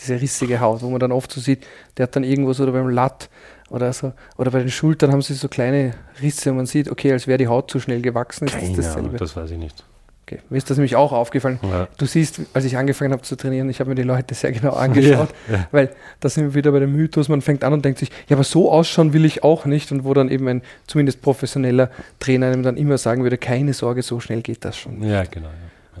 Diese 0.00 0.20
rissige 0.20 0.60
Haut, 0.60 0.82
wo 0.82 0.88
man 0.90 1.00
dann 1.00 1.12
oft 1.12 1.30
so 1.32 1.40
sieht, 1.40 1.66
der 1.96 2.04
hat 2.04 2.16
dann 2.16 2.24
irgendwo 2.24 2.52
so 2.54 2.70
beim 2.70 2.88
Latt 2.88 3.28
oder 3.68 3.92
so, 3.92 4.12
oder 4.38 4.50
bei 4.50 4.60
den 4.60 4.70
Schultern 4.70 5.12
haben 5.12 5.22
sie 5.22 5.34
so 5.34 5.48
kleine 5.48 5.94
Risse 6.22 6.50
und 6.50 6.56
man 6.56 6.66
sieht, 6.66 6.90
okay, 6.90 7.12
als 7.12 7.26
wäre 7.26 7.38
die 7.38 7.48
Haut 7.48 7.70
zu 7.70 7.78
schnell 7.80 8.00
gewachsen. 8.00 8.46
Ist 8.46 8.54
Keine 8.54 8.76
das 8.76 8.86
Ahnung, 8.96 9.12
dasselbe? 9.12 9.18
das 9.18 9.36
weiß 9.36 9.50
ich 9.50 9.58
nicht. 9.58 9.84
Okay. 10.28 10.40
Mir 10.50 10.56
ist 10.56 10.68
das 10.68 10.76
nämlich 10.76 10.96
auch 10.96 11.12
aufgefallen. 11.12 11.60
Ja. 11.62 11.86
Du 11.98 12.04
siehst, 12.04 12.40
als 12.52 12.64
ich 12.64 12.76
angefangen 12.76 13.12
habe 13.12 13.22
zu 13.22 13.36
trainieren, 13.36 13.70
ich 13.70 13.78
habe 13.78 13.90
mir 13.90 13.94
die 13.94 14.02
Leute 14.02 14.34
sehr 14.34 14.50
genau 14.50 14.72
angeschaut, 14.72 15.28
Ja, 15.48 15.54
ja. 15.54 15.68
weil 15.70 15.90
da 16.18 16.28
sind 16.28 16.44
wir 16.46 16.54
wieder 16.54 16.72
bei 16.72 16.80
dem 16.80 16.92
Mythos, 16.96 17.28
man 17.28 17.42
fängt 17.42 17.62
an 17.62 17.72
und 17.72 17.84
denkt 17.84 18.00
sich, 18.00 18.10
ja, 18.28 18.34
aber 18.36 18.42
so 18.42 18.72
ausschauen 18.72 19.12
will 19.12 19.24
ich 19.24 19.44
auch 19.44 19.66
nicht 19.66 19.92
und 19.92 20.02
wo 20.04 20.14
dann 20.14 20.28
eben 20.28 20.48
ein 20.48 20.62
zumindest 20.88 21.22
professioneller 21.22 21.90
Trainer 22.18 22.46
einem 22.46 22.64
dann 22.64 22.76
immer 22.76 22.98
sagen 22.98 23.22
würde, 23.22 23.38
keine 23.38 23.72
Sorge, 23.72 24.02
so 24.02 24.18
schnell 24.18 24.42
geht 24.42 24.64
das 24.64 24.76
schon. 24.76 25.00
Ja, 25.04 25.22
genau. 25.22 25.48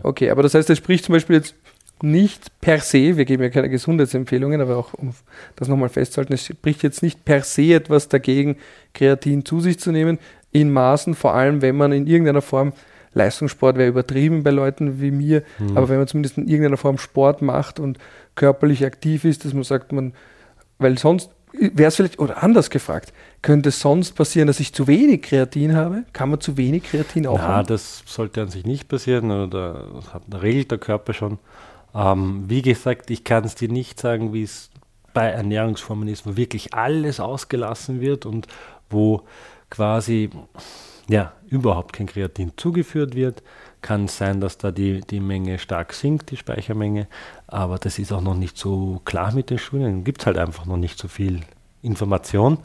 Okay, 0.02 0.30
aber 0.30 0.42
das 0.42 0.54
heißt, 0.54 0.68
es 0.70 0.78
spricht 0.78 1.04
zum 1.04 1.12
Beispiel 1.12 1.36
jetzt 1.36 1.54
nicht 2.02 2.60
per 2.60 2.80
se, 2.80 3.16
wir 3.16 3.24
geben 3.24 3.44
ja 3.44 3.48
keine 3.48 3.70
Gesundheitsempfehlungen, 3.70 4.60
aber 4.60 4.76
auch 4.76 4.92
um 4.94 5.14
das 5.54 5.68
nochmal 5.68 5.88
festzuhalten, 5.88 6.32
es 6.32 6.44
spricht 6.44 6.82
jetzt 6.82 7.00
nicht 7.02 7.24
per 7.24 7.42
se 7.42 7.74
etwas 7.74 8.08
dagegen, 8.08 8.56
Kreatin 8.92 9.44
zu 9.44 9.60
sich 9.60 9.78
zu 9.78 9.92
nehmen, 9.92 10.18
in 10.50 10.72
Maßen, 10.72 11.14
vor 11.14 11.34
allem 11.34 11.62
wenn 11.62 11.76
man 11.76 11.92
in 11.92 12.06
irgendeiner 12.08 12.42
Form, 12.42 12.72
Leistungssport 13.16 13.76
wäre 13.76 13.88
übertrieben 13.88 14.42
bei 14.44 14.50
Leuten 14.50 15.00
wie 15.00 15.10
mir, 15.10 15.42
Hm. 15.58 15.76
aber 15.76 15.88
wenn 15.88 15.98
man 15.98 16.06
zumindest 16.06 16.38
in 16.38 16.46
irgendeiner 16.48 16.76
Form 16.76 16.98
Sport 16.98 17.42
macht 17.42 17.80
und 17.80 17.98
körperlich 18.34 18.84
aktiv 18.84 19.24
ist, 19.24 19.44
dass 19.44 19.54
man 19.54 19.64
sagt, 19.64 19.90
man, 19.92 20.12
weil 20.78 20.98
sonst 20.98 21.30
wäre 21.52 21.88
es 21.88 21.96
vielleicht, 21.96 22.18
oder 22.18 22.42
anders 22.42 22.68
gefragt, 22.68 23.14
könnte 23.40 23.70
es 23.70 23.80
sonst 23.80 24.12
passieren, 24.14 24.46
dass 24.46 24.60
ich 24.60 24.74
zu 24.74 24.86
wenig 24.86 25.22
Kreatin 25.22 25.74
habe? 25.74 26.04
Kann 26.12 26.28
man 26.28 26.40
zu 26.40 26.58
wenig 26.58 26.82
Kreatin 26.84 27.26
auch 27.26 27.38
Na, 27.38 27.48
haben? 27.48 27.66
das 27.68 28.02
sollte 28.06 28.42
an 28.42 28.48
sich 28.48 28.66
nicht 28.66 28.88
passieren, 28.88 29.30
oder 29.30 29.86
das 29.94 30.12
hat, 30.12 30.22
da 30.26 30.38
regelt 30.38 30.70
der 30.70 30.78
Körper 30.78 31.14
schon. 31.14 31.38
Ähm, 31.94 32.44
wie 32.48 32.60
gesagt, 32.60 33.10
ich 33.10 33.24
kann 33.24 33.44
es 33.44 33.54
dir 33.54 33.68
nicht 33.70 33.98
sagen, 33.98 34.34
wie 34.34 34.42
es 34.42 34.68
bei 35.14 35.28
Ernährungsformen 35.30 36.08
ist, 36.08 36.26
wo 36.26 36.36
wirklich 36.36 36.74
alles 36.74 37.20
ausgelassen 37.20 38.02
wird 38.02 38.26
und 38.26 38.48
wo 38.90 39.22
quasi 39.70 40.28
ja, 41.08 41.32
überhaupt 41.48 41.92
kein 41.92 42.06
Kreatin 42.06 42.52
zugeführt 42.56 43.14
wird. 43.14 43.42
Kann 43.80 44.08
sein, 44.08 44.40
dass 44.40 44.58
da 44.58 44.72
die, 44.72 45.00
die 45.00 45.20
Menge 45.20 45.58
stark 45.58 45.92
sinkt, 45.92 46.30
die 46.30 46.36
Speichermenge, 46.36 47.06
aber 47.46 47.78
das 47.78 47.98
ist 47.98 48.12
auch 48.12 48.20
noch 48.20 48.34
nicht 48.34 48.58
so 48.58 49.00
klar 49.04 49.32
mit 49.32 49.50
den 49.50 49.58
Studien. 49.58 50.02
Gibt 50.02 50.22
es 50.22 50.26
halt 50.26 50.38
einfach 50.38 50.66
noch 50.66 50.76
nicht 50.76 50.98
so 50.98 51.08
viel 51.08 51.40
Information. 51.82 52.58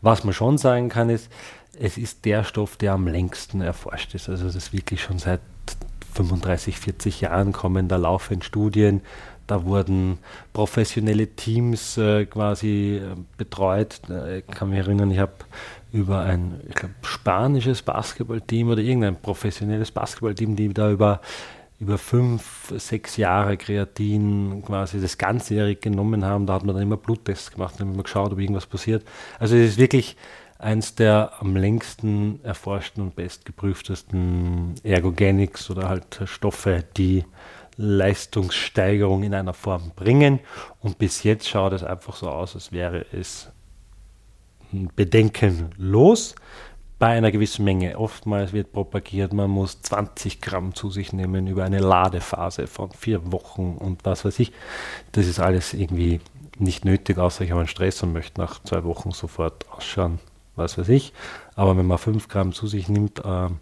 Was 0.00 0.24
man 0.24 0.32
schon 0.32 0.56
sagen 0.56 0.88
kann, 0.88 1.10
ist, 1.10 1.30
es 1.78 1.98
ist 1.98 2.24
der 2.24 2.44
Stoff, 2.44 2.76
der 2.76 2.92
am 2.92 3.06
längsten 3.06 3.60
erforscht 3.60 4.14
ist. 4.14 4.28
Also 4.28 4.44
das 4.44 4.54
ist 4.54 4.72
wirklich 4.72 5.02
schon 5.02 5.18
seit 5.18 5.40
35, 6.14 6.78
40 6.78 7.20
Jahren 7.22 7.52
kommen 7.52 7.88
da 7.88 7.96
laufend 7.96 8.44
Studien. 8.44 9.00
Da 9.46 9.64
wurden 9.64 10.18
professionelle 10.52 11.26
Teams 11.26 11.98
äh, 11.98 12.26
quasi 12.26 13.00
äh, 13.02 13.16
betreut. 13.36 14.00
Äh, 14.08 14.38
Ich 14.38 14.46
kann 14.46 14.70
mich 14.70 14.78
erinnern, 14.78 15.10
ich 15.10 15.18
habe 15.18 15.32
über 15.92 16.20
ein 16.20 16.60
glaub, 16.74 16.90
spanisches 17.02 17.82
Basketballteam 17.82 18.70
oder 18.70 18.80
irgendein 18.80 19.20
professionelles 19.20 19.90
Basketballteam, 19.90 20.56
die 20.56 20.72
da 20.72 20.90
über, 20.90 21.20
über 21.80 21.98
fünf, 21.98 22.72
sechs 22.76 23.16
Jahre 23.16 23.56
Kreatin 23.56 24.62
quasi 24.64 25.00
das 25.00 25.18
ganzjährig 25.18 25.80
genommen 25.80 26.24
haben. 26.24 26.46
Da 26.46 26.54
hat 26.54 26.64
man 26.64 26.74
dann 26.74 26.82
immer 26.84 26.96
Bluttests 26.96 27.50
gemacht, 27.50 27.78
haben 27.78 27.96
wir 27.96 28.02
geschaut, 28.02 28.32
ob 28.32 28.38
irgendwas 28.38 28.66
passiert. 28.66 29.04
Also 29.38 29.56
es 29.56 29.72
ist 29.72 29.78
wirklich 29.78 30.16
eins 30.58 30.94
der 30.94 31.32
am 31.40 31.56
längsten 31.56 32.38
erforschten 32.44 33.02
und 33.02 33.16
bestgeprüftesten 33.16 34.76
Ergogenics 34.84 35.68
oder 35.70 35.88
halt 35.88 36.20
Stoffe, 36.24 36.84
die 36.96 37.24
Leistungssteigerung 37.76 39.22
in 39.22 39.34
einer 39.34 39.54
Form 39.54 39.92
bringen. 39.96 40.40
Und 40.80 40.98
bis 40.98 41.22
jetzt 41.22 41.48
schaut 41.48 41.72
es 41.72 41.82
einfach 41.82 42.16
so 42.16 42.28
aus, 42.28 42.54
als 42.54 42.72
wäre 42.72 43.06
es 43.12 43.50
bedenkenlos 44.96 46.34
bei 46.98 47.08
einer 47.08 47.32
gewissen 47.32 47.64
Menge. 47.64 47.98
Oftmals 47.98 48.52
wird 48.52 48.72
propagiert, 48.72 49.32
man 49.32 49.50
muss 49.50 49.82
20 49.82 50.40
Gramm 50.40 50.74
zu 50.74 50.90
sich 50.90 51.12
nehmen 51.12 51.46
über 51.46 51.64
eine 51.64 51.80
Ladephase 51.80 52.66
von 52.66 52.92
vier 52.92 53.32
Wochen 53.32 53.76
und 53.78 54.04
was 54.04 54.24
weiß 54.24 54.38
ich. 54.38 54.52
Das 55.10 55.26
ist 55.26 55.40
alles 55.40 55.74
irgendwie 55.74 56.20
nicht 56.58 56.84
nötig, 56.84 57.18
außer 57.18 57.42
ich 57.44 57.50
habe 57.50 57.60
einen 57.60 57.68
Stress 57.68 58.02
und 58.02 58.12
möchte 58.12 58.40
nach 58.40 58.62
zwei 58.62 58.84
Wochen 58.84 59.10
sofort 59.10 59.66
ausschauen, 59.70 60.20
was 60.54 60.78
weiß 60.78 60.88
ich. 60.90 61.12
Aber 61.56 61.76
wenn 61.76 61.86
man 61.86 61.98
5 61.98 62.28
Gramm 62.28 62.52
zu 62.52 62.66
sich 62.66 62.88
nimmt, 62.88 63.20
ähm, 63.24 63.58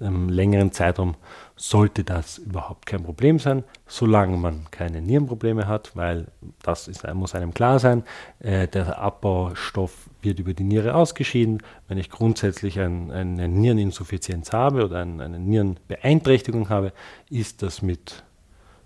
im 0.00 0.28
längeren 0.28 0.72
Zeitraum, 0.72 1.16
sollte 1.56 2.02
das 2.02 2.38
überhaupt 2.38 2.86
kein 2.86 3.04
Problem 3.04 3.38
sein, 3.38 3.62
solange 3.86 4.36
man 4.36 4.66
keine 4.72 5.00
Nierenprobleme 5.00 5.68
hat, 5.68 5.92
weil 5.94 6.26
das 6.62 6.88
ist, 6.88 7.06
muss 7.14 7.34
einem 7.34 7.54
klar 7.54 7.78
sein. 7.78 8.02
Äh, 8.40 8.66
der 8.66 8.98
Abbaustoff 8.98 10.08
wird 10.20 10.40
über 10.40 10.52
die 10.52 10.64
Niere 10.64 10.94
ausgeschieden. 10.94 11.62
Wenn 11.86 11.98
ich 11.98 12.10
grundsätzlich 12.10 12.80
ein, 12.80 13.10
eine 13.12 13.48
Niereninsuffizienz 13.48 14.52
habe 14.52 14.84
oder 14.84 15.00
ein, 15.00 15.20
eine 15.20 15.38
Nierenbeeinträchtigung 15.38 16.70
habe, 16.70 16.92
ist 17.30 17.62
das 17.62 17.82
mit 17.82 18.24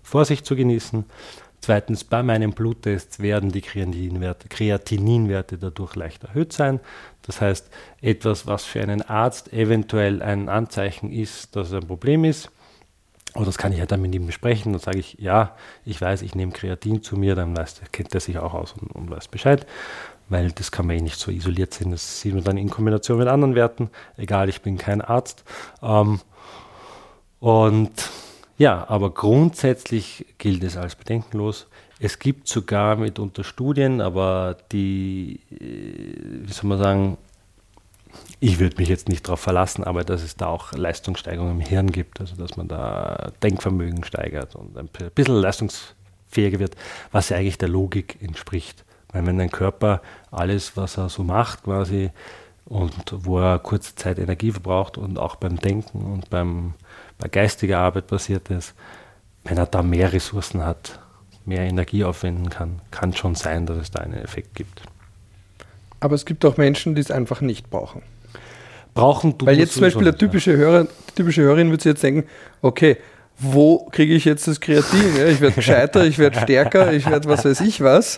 Vorsicht 0.03 0.45
zu 0.45 0.55
genießen. 0.55 1.05
Zweitens, 1.61 2.03
bei 2.03 2.23
meinen 2.23 2.53
Bluttests 2.53 3.19
werden 3.19 3.51
die 3.51 3.61
Kreatininwerte, 3.61 4.47
Kreatininwerte 4.47 5.57
dadurch 5.57 5.95
leicht 5.95 6.23
erhöht 6.23 6.53
sein. 6.53 6.79
Das 7.23 7.41
heißt, 7.41 7.69
etwas, 8.01 8.47
was 8.47 8.63
für 8.63 8.81
einen 8.81 9.01
Arzt 9.01 9.51
eventuell 9.51 10.21
ein 10.21 10.49
Anzeichen 10.49 11.11
ist, 11.11 11.55
dass 11.55 11.67
es 11.67 11.73
ein 11.73 11.87
Problem 11.87 12.23
ist, 12.23 12.49
oder 13.35 13.45
das 13.45 13.57
kann 13.57 13.71
ich 13.71 13.79
ja 13.79 13.85
dann 13.85 14.01
mit 14.01 14.13
ihm 14.13 14.25
besprechen. 14.25 14.73
Dann 14.73 14.81
sage 14.81 14.99
ich, 14.99 15.17
ja, 15.19 15.55
ich 15.85 16.01
weiß, 16.01 16.21
ich 16.21 16.35
nehme 16.35 16.51
Kreatin 16.51 17.01
zu 17.03 17.17
mir, 17.17 17.35
dann 17.35 17.55
weiß, 17.55 17.81
kennt 17.91 18.13
er 18.13 18.19
sich 18.19 18.37
auch 18.37 18.53
aus 18.53 18.73
und, 18.73 18.91
und 18.91 19.09
weiß 19.11 19.27
Bescheid, 19.27 19.65
weil 20.29 20.51
das 20.51 20.71
kann 20.71 20.87
man 20.87 20.97
eh 20.97 21.01
nicht 21.01 21.19
so 21.19 21.31
isoliert 21.31 21.73
sehen. 21.73 21.91
Das 21.91 22.21
sieht 22.21 22.33
man 22.33 22.43
dann 22.43 22.57
in 22.57 22.69
Kombination 22.69 23.19
mit 23.19 23.27
anderen 23.27 23.55
Werten. 23.55 23.89
Egal, 24.17 24.49
ich 24.49 24.61
bin 24.61 24.77
kein 24.77 25.01
Arzt. 25.01 25.43
Ähm, 25.81 26.19
und 27.39 27.91
ja, 28.57 28.85
aber 28.89 29.13
grundsätzlich 29.13 30.25
gilt 30.37 30.63
es 30.63 30.75
als 30.75 30.95
bedenkenlos. 30.95 31.67
Es 31.99 32.19
gibt 32.19 32.47
sogar 32.47 32.95
mitunter 32.95 33.43
Studien, 33.43 34.01
aber 34.01 34.57
die, 34.71 35.41
äh, 35.51 36.47
wie 36.47 36.51
soll 36.51 36.69
man 36.69 36.77
sagen, 36.77 37.17
ich 38.39 38.59
würde 38.59 38.77
mich 38.77 38.89
jetzt 38.89 39.09
nicht 39.09 39.27
darauf 39.27 39.39
verlassen, 39.39 39.83
aber 39.83 40.03
dass 40.03 40.23
es 40.23 40.35
da 40.35 40.47
auch 40.47 40.71
Leistungssteigerungen 40.73 41.59
im 41.59 41.65
Hirn 41.65 41.91
gibt, 41.91 42.19
also 42.21 42.35
dass 42.35 42.57
man 42.57 42.67
da 42.67 43.31
Denkvermögen 43.43 44.03
steigert 44.03 44.55
und 44.55 44.77
ein 44.77 44.87
bisschen 44.87 45.35
leistungsfähiger 45.35 46.59
wird, 46.59 46.75
was 47.11 47.29
ja 47.29 47.37
eigentlich 47.37 47.57
der 47.57 47.69
Logik 47.69 48.17
entspricht. 48.21 48.85
Weil 49.11 49.25
wenn 49.25 49.37
dein 49.37 49.51
Körper 49.51 50.01
alles, 50.31 50.77
was 50.77 50.97
er 50.97 51.09
so 51.09 51.23
macht, 51.23 51.63
quasi 51.63 52.11
und 52.65 52.93
wo 53.25 53.39
er 53.39 53.59
kurze 53.59 53.95
Zeit 53.95 54.19
Energie 54.19 54.51
verbraucht 54.51 54.97
und 54.97 55.17
auch 55.17 55.35
beim 55.35 55.57
Denken 55.57 56.13
und 56.13 56.29
beim, 56.29 56.75
bei 57.17 57.27
geistiger 57.27 57.79
Arbeit 57.79 58.07
passiert 58.07 58.49
ist, 58.49 58.75
wenn 59.43 59.57
er 59.57 59.65
da 59.65 59.81
mehr 59.81 60.13
Ressourcen 60.13 60.63
hat, 60.63 60.99
mehr 61.45 61.61
Energie 61.61 62.03
aufwenden 62.03 62.49
kann, 62.49 62.81
kann 62.91 63.13
schon 63.13 63.35
sein, 63.35 63.65
dass 63.65 63.77
es 63.77 63.91
da 63.91 64.01
einen 64.01 64.13
Effekt 64.13 64.53
gibt. 64.55 64.83
Aber 65.99 66.15
es 66.15 66.25
gibt 66.25 66.45
auch 66.45 66.57
Menschen, 66.57 66.95
die 66.95 67.01
es 67.01 67.11
einfach 67.11 67.41
nicht 67.41 67.69
brauchen. 67.69 68.01
Brauchen 68.93 69.37
du 69.37 69.45
Weil 69.45 69.59
jetzt 69.59 69.73
zum 69.73 69.81
Beispiel 69.81 70.03
der 70.03 70.17
typische 70.17 70.55
Hörer, 70.55 70.85
die 70.85 71.15
typische 71.15 71.41
Hörerin 71.41 71.71
wird 71.71 71.81
sich 71.81 71.91
jetzt 71.91 72.03
denken, 72.03 72.27
okay, 72.61 72.97
wo 73.37 73.87
kriege 73.91 74.13
ich 74.13 74.25
jetzt 74.25 74.47
das 74.47 74.59
Kreatin? 74.59 75.15
Ja, 75.17 75.27
ich 75.27 75.39
werde 75.39 75.55
gescheiter, 75.55 76.05
ich 76.05 76.17
werde 76.17 76.39
stärker, 76.39 76.91
ich 76.91 77.09
werde 77.09 77.29
was 77.29 77.45
weiß 77.45 77.61
ich 77.61 77.81
was. 77.81 78.17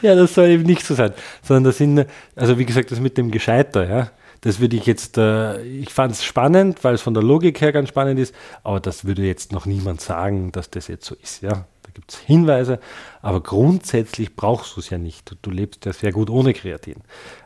Ja, 0.00 0.14
das 0.14 0.34
soll 0.34 0.48
eben 0.48 0.62
nicht 0.62 0.84
so 0.84 0.94
sein. 0.94 1.12
Sondern 1.42 1.64
das 1.64 1.78
sind, 1.78 2.06
also 2.36 2.58
wie 2.58 2.64
gesagt, 2.64 2.90
das 2.90 3.00
mit 3.00 3.18
dem 3.18 3.30
Gescheiter, 3.30 3.88
ja, 3.88 4.10
das 4.40 4.60
würde 4.60 4.76
ich 4.76 4.86
jetzt, 4.86 5.18
äh, 5.18 5.60
ich 5.62 5.92
fand 5.92 6.12
es 6.12 6.24
spannend, 6.24 6.82
weil 6.82 6.94
es 6.94 7.02
von 7.02 7.14
der 7.14 7.22
Logik 7.22 7.60
her 7.60 7.72
ganz 7.72 7.90
spannend 7.90 8.18
ist, 8.18 8.34
aber 8.64 8.80
das 8.80 9.04
würde 9.04 9.22
jetzt 9.22 9.52
noch 9.52 9.66
niemand 9.66 10.00
sagen, 10.00 10.50
dass 10.52 10.70
das 10.70 10.88
jetzt 10.88 11.04
so 11.04 11.14
ist, 11.22 11.42
ja. 11.42 11.66
Gibt 11.94 12.12
es 12.12 12.18
Hinweise, 12.18 12.80
aber 13.20 13.40
grundsätzlich 13.42 14.34
brauchst 14.34 14.76
du 14.76 14.80
es 14.80 14.90
ja 14.90 14.98
nicht. 14.98 15.36
Du 15.42 15.50
lebst 15.50 15.84
ja 15.84 15.92
sehr 15.92 16.12
gut 16.12 16.30
ohne 16.30 16.54
Kreatin. 16.54 17.02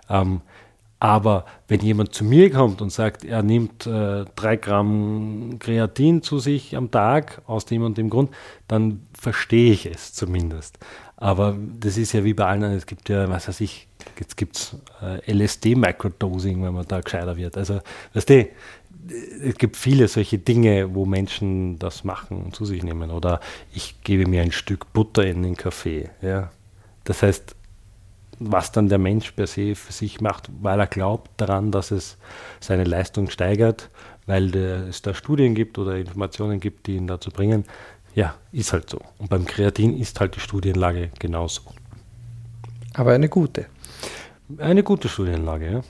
Ähm, 0.08 0.40
aber 0.98 1.44
wenn 1.68 1.80
jemand 1.80 2.14
zu 2.14 2.24
mir 2.24 2.50
kommt 2.50 2.80
und 2.80 2.90
sagt, 2.90 3.24
er 3.24 3.42
nimmt 3.42 3.86
äh, 3.86 4.24
drei 4.34 4.56
Gramm 4.56 5.58
Kreatin 5.58 6.22
zu 6.22 6.38
sich 6.38 6.76
am 6.76 6.90
Tag 6.90 7.42
aus 7.46 7.66
dem 7.66 7.82
und 7.82 7.98
dem 7.98 8.10
Grund, 8.10 8.30
dann 8.66 9.06
verstehe 9.12 9.72
ich 9.72 9.86
es 9.86 10.14
zumindest. 10.14 10.78
Aber 11.16 11.56
das 11.80 11.96
ist 11.98 12.12
ja 12.12 12.24
wie 12.24 12.34
bei 12.34 12.46
allen, 12.46 12.62
es 12.62 12.86
gibt 12.86 13.08
ja, 13.08 13.28
was 13.28 13.48
weiß 13.48 13.60
ich, 13.60 13.88
Jetzt 14.18 14.36
gibt 14.36 14.56
es 14.56 14.76
äh, 15.02 15.32
LSD-Microdosing, 15.32 16.62
wenn 16.62 16.74
man 16.74 16.86
da 16.86 17.00
gescheiter 17.00 17.36
wird. 17.36 17.56
Also, 17.56 17.80
weißt 18.14 18.30
du, 18.30 18.48
es 19.42 19.54
gibt 19.56 19.76
viele 19.76 20.08
solche 20.08 20.38
Dinge, 20.38 20.94
wo 20.94 21.04
Menschen 21.06 21.78
das 21.78 22.04
machen 22.04 22.42
und 22.44 22.56
zu 22.56 22.64
sich 22.64 22.82
nehmen. 22.82 23.10
Oder 23.10 23.40
ich 23.72 24.02
gebe 24.02 24.28
mir 24.28 24.42
ein 24.42 24.52
Stück 24.52 24.92
Butter 24.92 25.24
in 25.24 25.42
den 25.42 25.56
Kaffee. 25.56 26.10
Ja. 26.22 26.50
Das 27.04 27.22
heißt, 27.22 27.54
was 28.38 28.72
dann 28.72 28.88
der 28.88 28.98
Mensch 28.98 29.32
per 29.32 29.46
se 29.46 29.74
für 29.74 29.92
sich 29.92 30.20
macht, 30.20 30.50
weil 30.60 30.78
er 30.80 30.86
glaubt 30.86 31.30
daran, 31.36 31.70
dass 31.70 31.90
es 31.90 32.16
seine 32.60 32.84
Leistung 32.84 33.30
steigert, 33.30 33.90
weil 34.26 34.54
es 34.54 35.02
da 35.02 35.14
Studien 35.14 35.54
gibt 35.54 35.78
oder 35.78 35.96
Informationen 35.96 36.60
gibt, 36.60 36.86
die 36.86 36.96
ihn 36.96 37.06
dazu 37.06 37.30
bringen. 37.30 37.64
Ja, 38.14 38.34
ist 38.52 38.72
halt 38.72 38.90
so. 38.90 39.00
Und 39.18 39.30
beim 39.30 39.44
Kreatin 39.46 39.98
ist 39.98 40.20
halt 40.20 40.36
die 40.36 40.40
Studienlage 40.40 41.10
genauso. 41.18 41.62
Aber 42.94 43.12
eine 43.12 43.28
gute. 43.28 43.66
Eine 44.58 44.82
gute 44.82 45.08
Studienlage, 45.08 45.70
ja. 45.70 45.80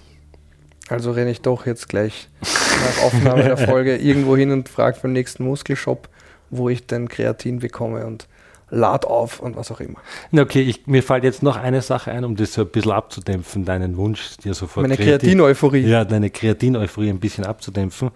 Also 0.89 1.13
renne 1.13 1.31
ich 1.31 1.41
doch 1.41 1.67
jetzt 1.67 1.89
gleich 1.89 2.29
nach 2.41 3.05
Aufnahme 3.05 3.43
der 3.43 3.57
Folge 3.69 3.97
irgendwo 3.97 4.37
hin 4.37 4.51
und 4.51 4.69
frage 4.69 5.01
den 5.01 5.13
nächsten 5.13 5.45
Muskelshop, 5.45 6.09
wo 6.51 6.69
ich 6.69 6.87
denn 6.87 7.09
Kreatin 7.09 7.59
bekomme 7.59 8.07
und 8.07 8.29
lad 8.71 9.05
auf 9.05 9.41
und 9.41 9.57
was 9.57 9.71
auch 9.71 9.81
immer. 9.81 9.99
Okay, 10.33 10.63
ich, 10.63 10.87
mir 10.87 11.03
fällt 11.03 11.25
jetzt 11.25 11.43
noch 11.43 11.57
eine 11.57 11.83
Sache 11.83 12.11
ein, 12.11 12.25
um 12.25 12.37
das 12.37 12.55
so 12.55 12.63
ein 12.63 12.69
bisschen 12.69 12.93
abzudämpfen, 12.93 13.65
deinen 13.65 13.97
Wunsch, 13.97 14.37
dir 14.39 14.55
sofort. 14.55 14.89
Meine 14.89 14.97
Kreatin-Euphorie. 14.97 15.87
Ja, 15.87 16.05
deine 16.05 16.31
Kreatin-Euphorie 16.31 17.11
ein 17.11 17.21
bisschen 17.21 17.45
abzudämpfen. 17.45 18.11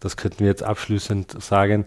Das 0.00 0.16
könnten 0.16 0.40
wir 0.40 0.48
jetzt 0.48 0.62
abschließend 0.62 1.42
sagen. 1.42 1.86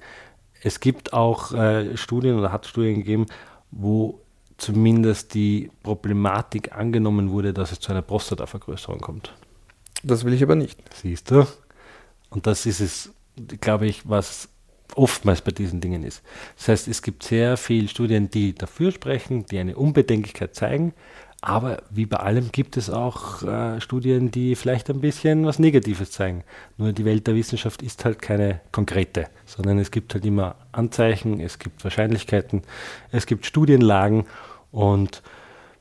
Es 0.61 0.79
gibt 0.79 1.13
auch 1.13 1.53
äh, 1.53 1.95
Studien 1.95 2.37
oder 2.37 2.51
hat 2.51 2.65
Studien 2.65 2.95
gegeben, 2.95 3.27
wo 3.71 4.19
zumindest 4.57 5.33
die 5.33 5.71
Problematik 5.83 6.75
angenommen 6.75 7.31
wurde, 7.31 7.53
dass 7.53 7.71
es 7.71 7.79
zu 7.79 7.91
einer 7.91 8.01
Prostatavergrößerung 8.01 8.99
kommt. 8.99 9.33
Das 10.03 10.25
will 10.25 10.33
ich 10.33 10.43
aber 10.43 10.55
nicht. 10.55 10.81
Siehst 10.93 11.31
du? 11.31 11.45
Und 12.29 12.47
das 12.47 12.65
ist 12.65 12.79
es, 12.79 13.13
glaube 13.61 13.87
ich, 13.87 14.07
was 14.07 14.49
oftmals 14.95 15.41
bei 15.41 15.51
diesen 15.51 15.81
Dingen 15.81 16.03
ist. 16.03 16.21
Das 16.57 16.67
heißt, 16.67 16.87
es 16.87 17.01
gibt 17.01 17.23
sehr 17.23 17.57
viele 17.57 17.87
Studien, 17.87 18.29
die 18.29 18.53
dafür 18.53 18.91
sprechen, 18.91 19.45
die 19.45 19.59
eine 19.59 19.75
Unbedenklichkeit 19.75 20.55
zeigen, 20.55 20.93
aber 21.41 21.83
wie 21.89 22.05
bei 22.05 22.17
allem 22.17 22.51
gibt 22.51 22.75
es 22.75 22.89
auch 22.89 23.43
äh, 23.43 23.79
Studien, 23.79 24.29
die 24.29 24.55
vielleicht 24.55 24.89
ein 24.89 24.99
bisschen 24.99 25.45
was 25.45 25.57
Negatives 25.57 26.11
zeigen. 26.11 26.43
Nur 26.77 26.91
die 26.91 27.05
Welt 27.05 27.27
der 27.27 27.35
Wissenschaft 27.35 27.81
ist 27.81 28.03
halt 28.03 28.21
keine 28.21 28.59
konkrete, 28.73 29.27
sondern 29.45 29.79
es 29.79 29.89
gibt 29.91 30.13
halt 30.13 30.25
immer 30.25 30.55
Anzeichen, 30.73 31.39
es 31.39 31.57
gibt 31.57 31.83
Wahrscheinlichkeiten, 31.83 32.63
es 33.11 33.25
gibt 33.25 33.45
Studienlagen 33.45 34.25
und 34.71 35.23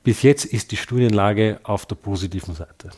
bis 0.05 0.23
jetzt 0.23 0.45
ist 0.45 0.71
die 0.71 0.77
Studienlage 0.77 1.59
auf 1.65 1.87
der 1.87 1.97
positiven 1.97 2.55
Seite. 2.55 2.91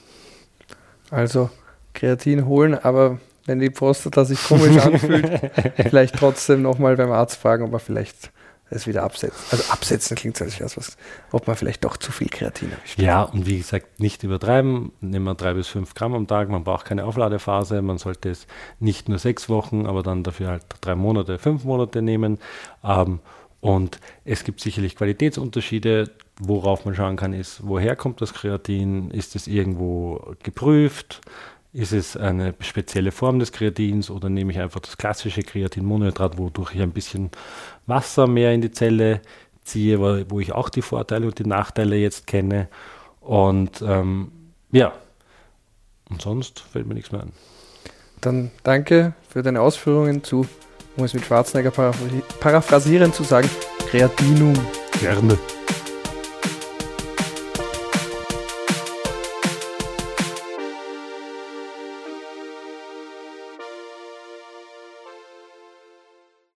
Also 1.11 1.51
Kreatin 1.94 2.46
holen, 2.46 2.75
aber 2.75 3.18
wenn 3.46 3.61
die 3.61 3.70
Prostata 3.70 4.24
sich 4.24 4.42
komisch 4.42 4.76
anfühlt, 4.85 5.53
vielleicht 5.76 6.16
trotzdem 6.16 6.62
nochmal 6.62 6.96
beim 6.96 7.12
Arzt 7.12 7.37
fragen, 7.37 7.64
ob 7.64 7.72
er 7.72 7.79
vielleicht 7.79 8.31
es 8.70 8.87
wieder 8.87 9.03
absetzt. 9.03 9.53
Also 9.53 9.64
absetzen 9.72 10.16
klingt 10.16 10.40
als 10.40 10.61
was, 10.61 10.96
ob 11.33 11.46
man 11.46 11.57
vielleicht 11.57 11.85
doch 11.85 11.96
zu 11.96 12.12
viel 12.12 12.29
Kreatin 12.29 12.70
erwischt. 12.70 12.98
Ja, 13.00 13.22
und 13.22 13.46
wie 13.46 13.59
gesagt, 13.59 13.98
nicht 13.98 14.22
übertreiben. 14.22 14.92
Nehmen 15.00 15.24
wir 15.24 15.35
drei 15.35 15.55
bis 15.55 15.66
fünf 15.66 15.94
Gramm 15.94 16.14
am 16.14 16.26
Tag. 16.26 16.48
Man 16.48 16.64
braucht 16.64 16.87
keine 16.87 17.05
Aufladephase. 17.05 17.83
Man 17.83 17.98
sollte 17.98 18.31
es 18.31 18.46
nicht 18.79 19.09
nur 19.09 19.18
sechs 19.18 19.48
Wochen, 19.48 19.87
aber 19.87 20.03
dann 20.03 20.22
dafür 20.22 20.48
halt 20.48 20.62
drei 20.81 20.94
Monate, 20.94 21.38
fünf 21.38 21.64
Monate 21.64 22.00
nehmen. 22.00 22.38
Ähm, 22.85 23.18
und 23.61 24.00
es 24.24 24.44
gibt 24.44 24.61
sicherlich 24.61 24.96
Qualitätsunterschiede. 24.96 26.11
Worauf 26.42 26.87
man 26.87 26.94
schauen 26.94 27.16
kann, 27.16 27.35
ist, 27.35 27.61
woher 27.66 27.96
kommt 27.96 28.22
das 28.22 28.33
Kreatin? 28.33 29.11
Ist 29.11 29.37
es 29.37 29.46
irgendwo 29.46 30.35
geprüft? 30.42 31.20
Ist 31.72 31.92
es 31.92 32.16
eine 32.16 32.54
spezielle 32.61 33.12
Form 33.12 33.38
des 33.38 33.52
Kreatins 33.52 34.11
oder 34.11 34.28
nehme 34.28 34.50
ich 34.52 34.59
einfach 34.59 34.80
das 34.80 34.96
klassische 34.96 35.42
Kreatinmonhydrat, 35.42 36.37
wodurch 36.37 36.74
ich 36.74 36.83
ein 36.83 36.90
bisschen 36.90 37.30
Wasser 37.87 38.26
mehr 38.26 38.52
in 38.52 38.61
die 38.61 38.72
Zelle 38.72 39.20
ziehe, 39.62 40.00
wo 40.00 40.40
ich 40.40 40.52
auch 40.52 40.68
die 40.68 40.83
Vorteile 40.83 41.26
und 41.26 41.38
die 41.38 41.46
Nachteile 41.46 41.96
jetzt 41.96 42.26
kenne. 42.26 42.68
Und 43.20 43.83
ähm, 43.83 44.33
ja, 44.72 44.92
und 46.09 46.20
sonst 46.20 46.61
fällt 46.61 46.87
mir 46.87 46.94
nichts 46.94 47.12
mehr 47.12 47.22
an. 47.22 47.33
Dann 48.20 48.50
danke 48.64 49.14
für 49.28 49.42
deine 49.42 49.61
Ausführungen 49.61 50.24
zu, 50.24 50.46
um 50.96 51.04
es 51.04 51.14
mit 51.14 51.24
Schwarzenegger 51.24 51.70
paraphrasieren 52.40 53.12
zu 53.12 53.22
sagen, 53.22 53.48
Kreatinum. 53.88 54.54
Gerne. 55.00 55.38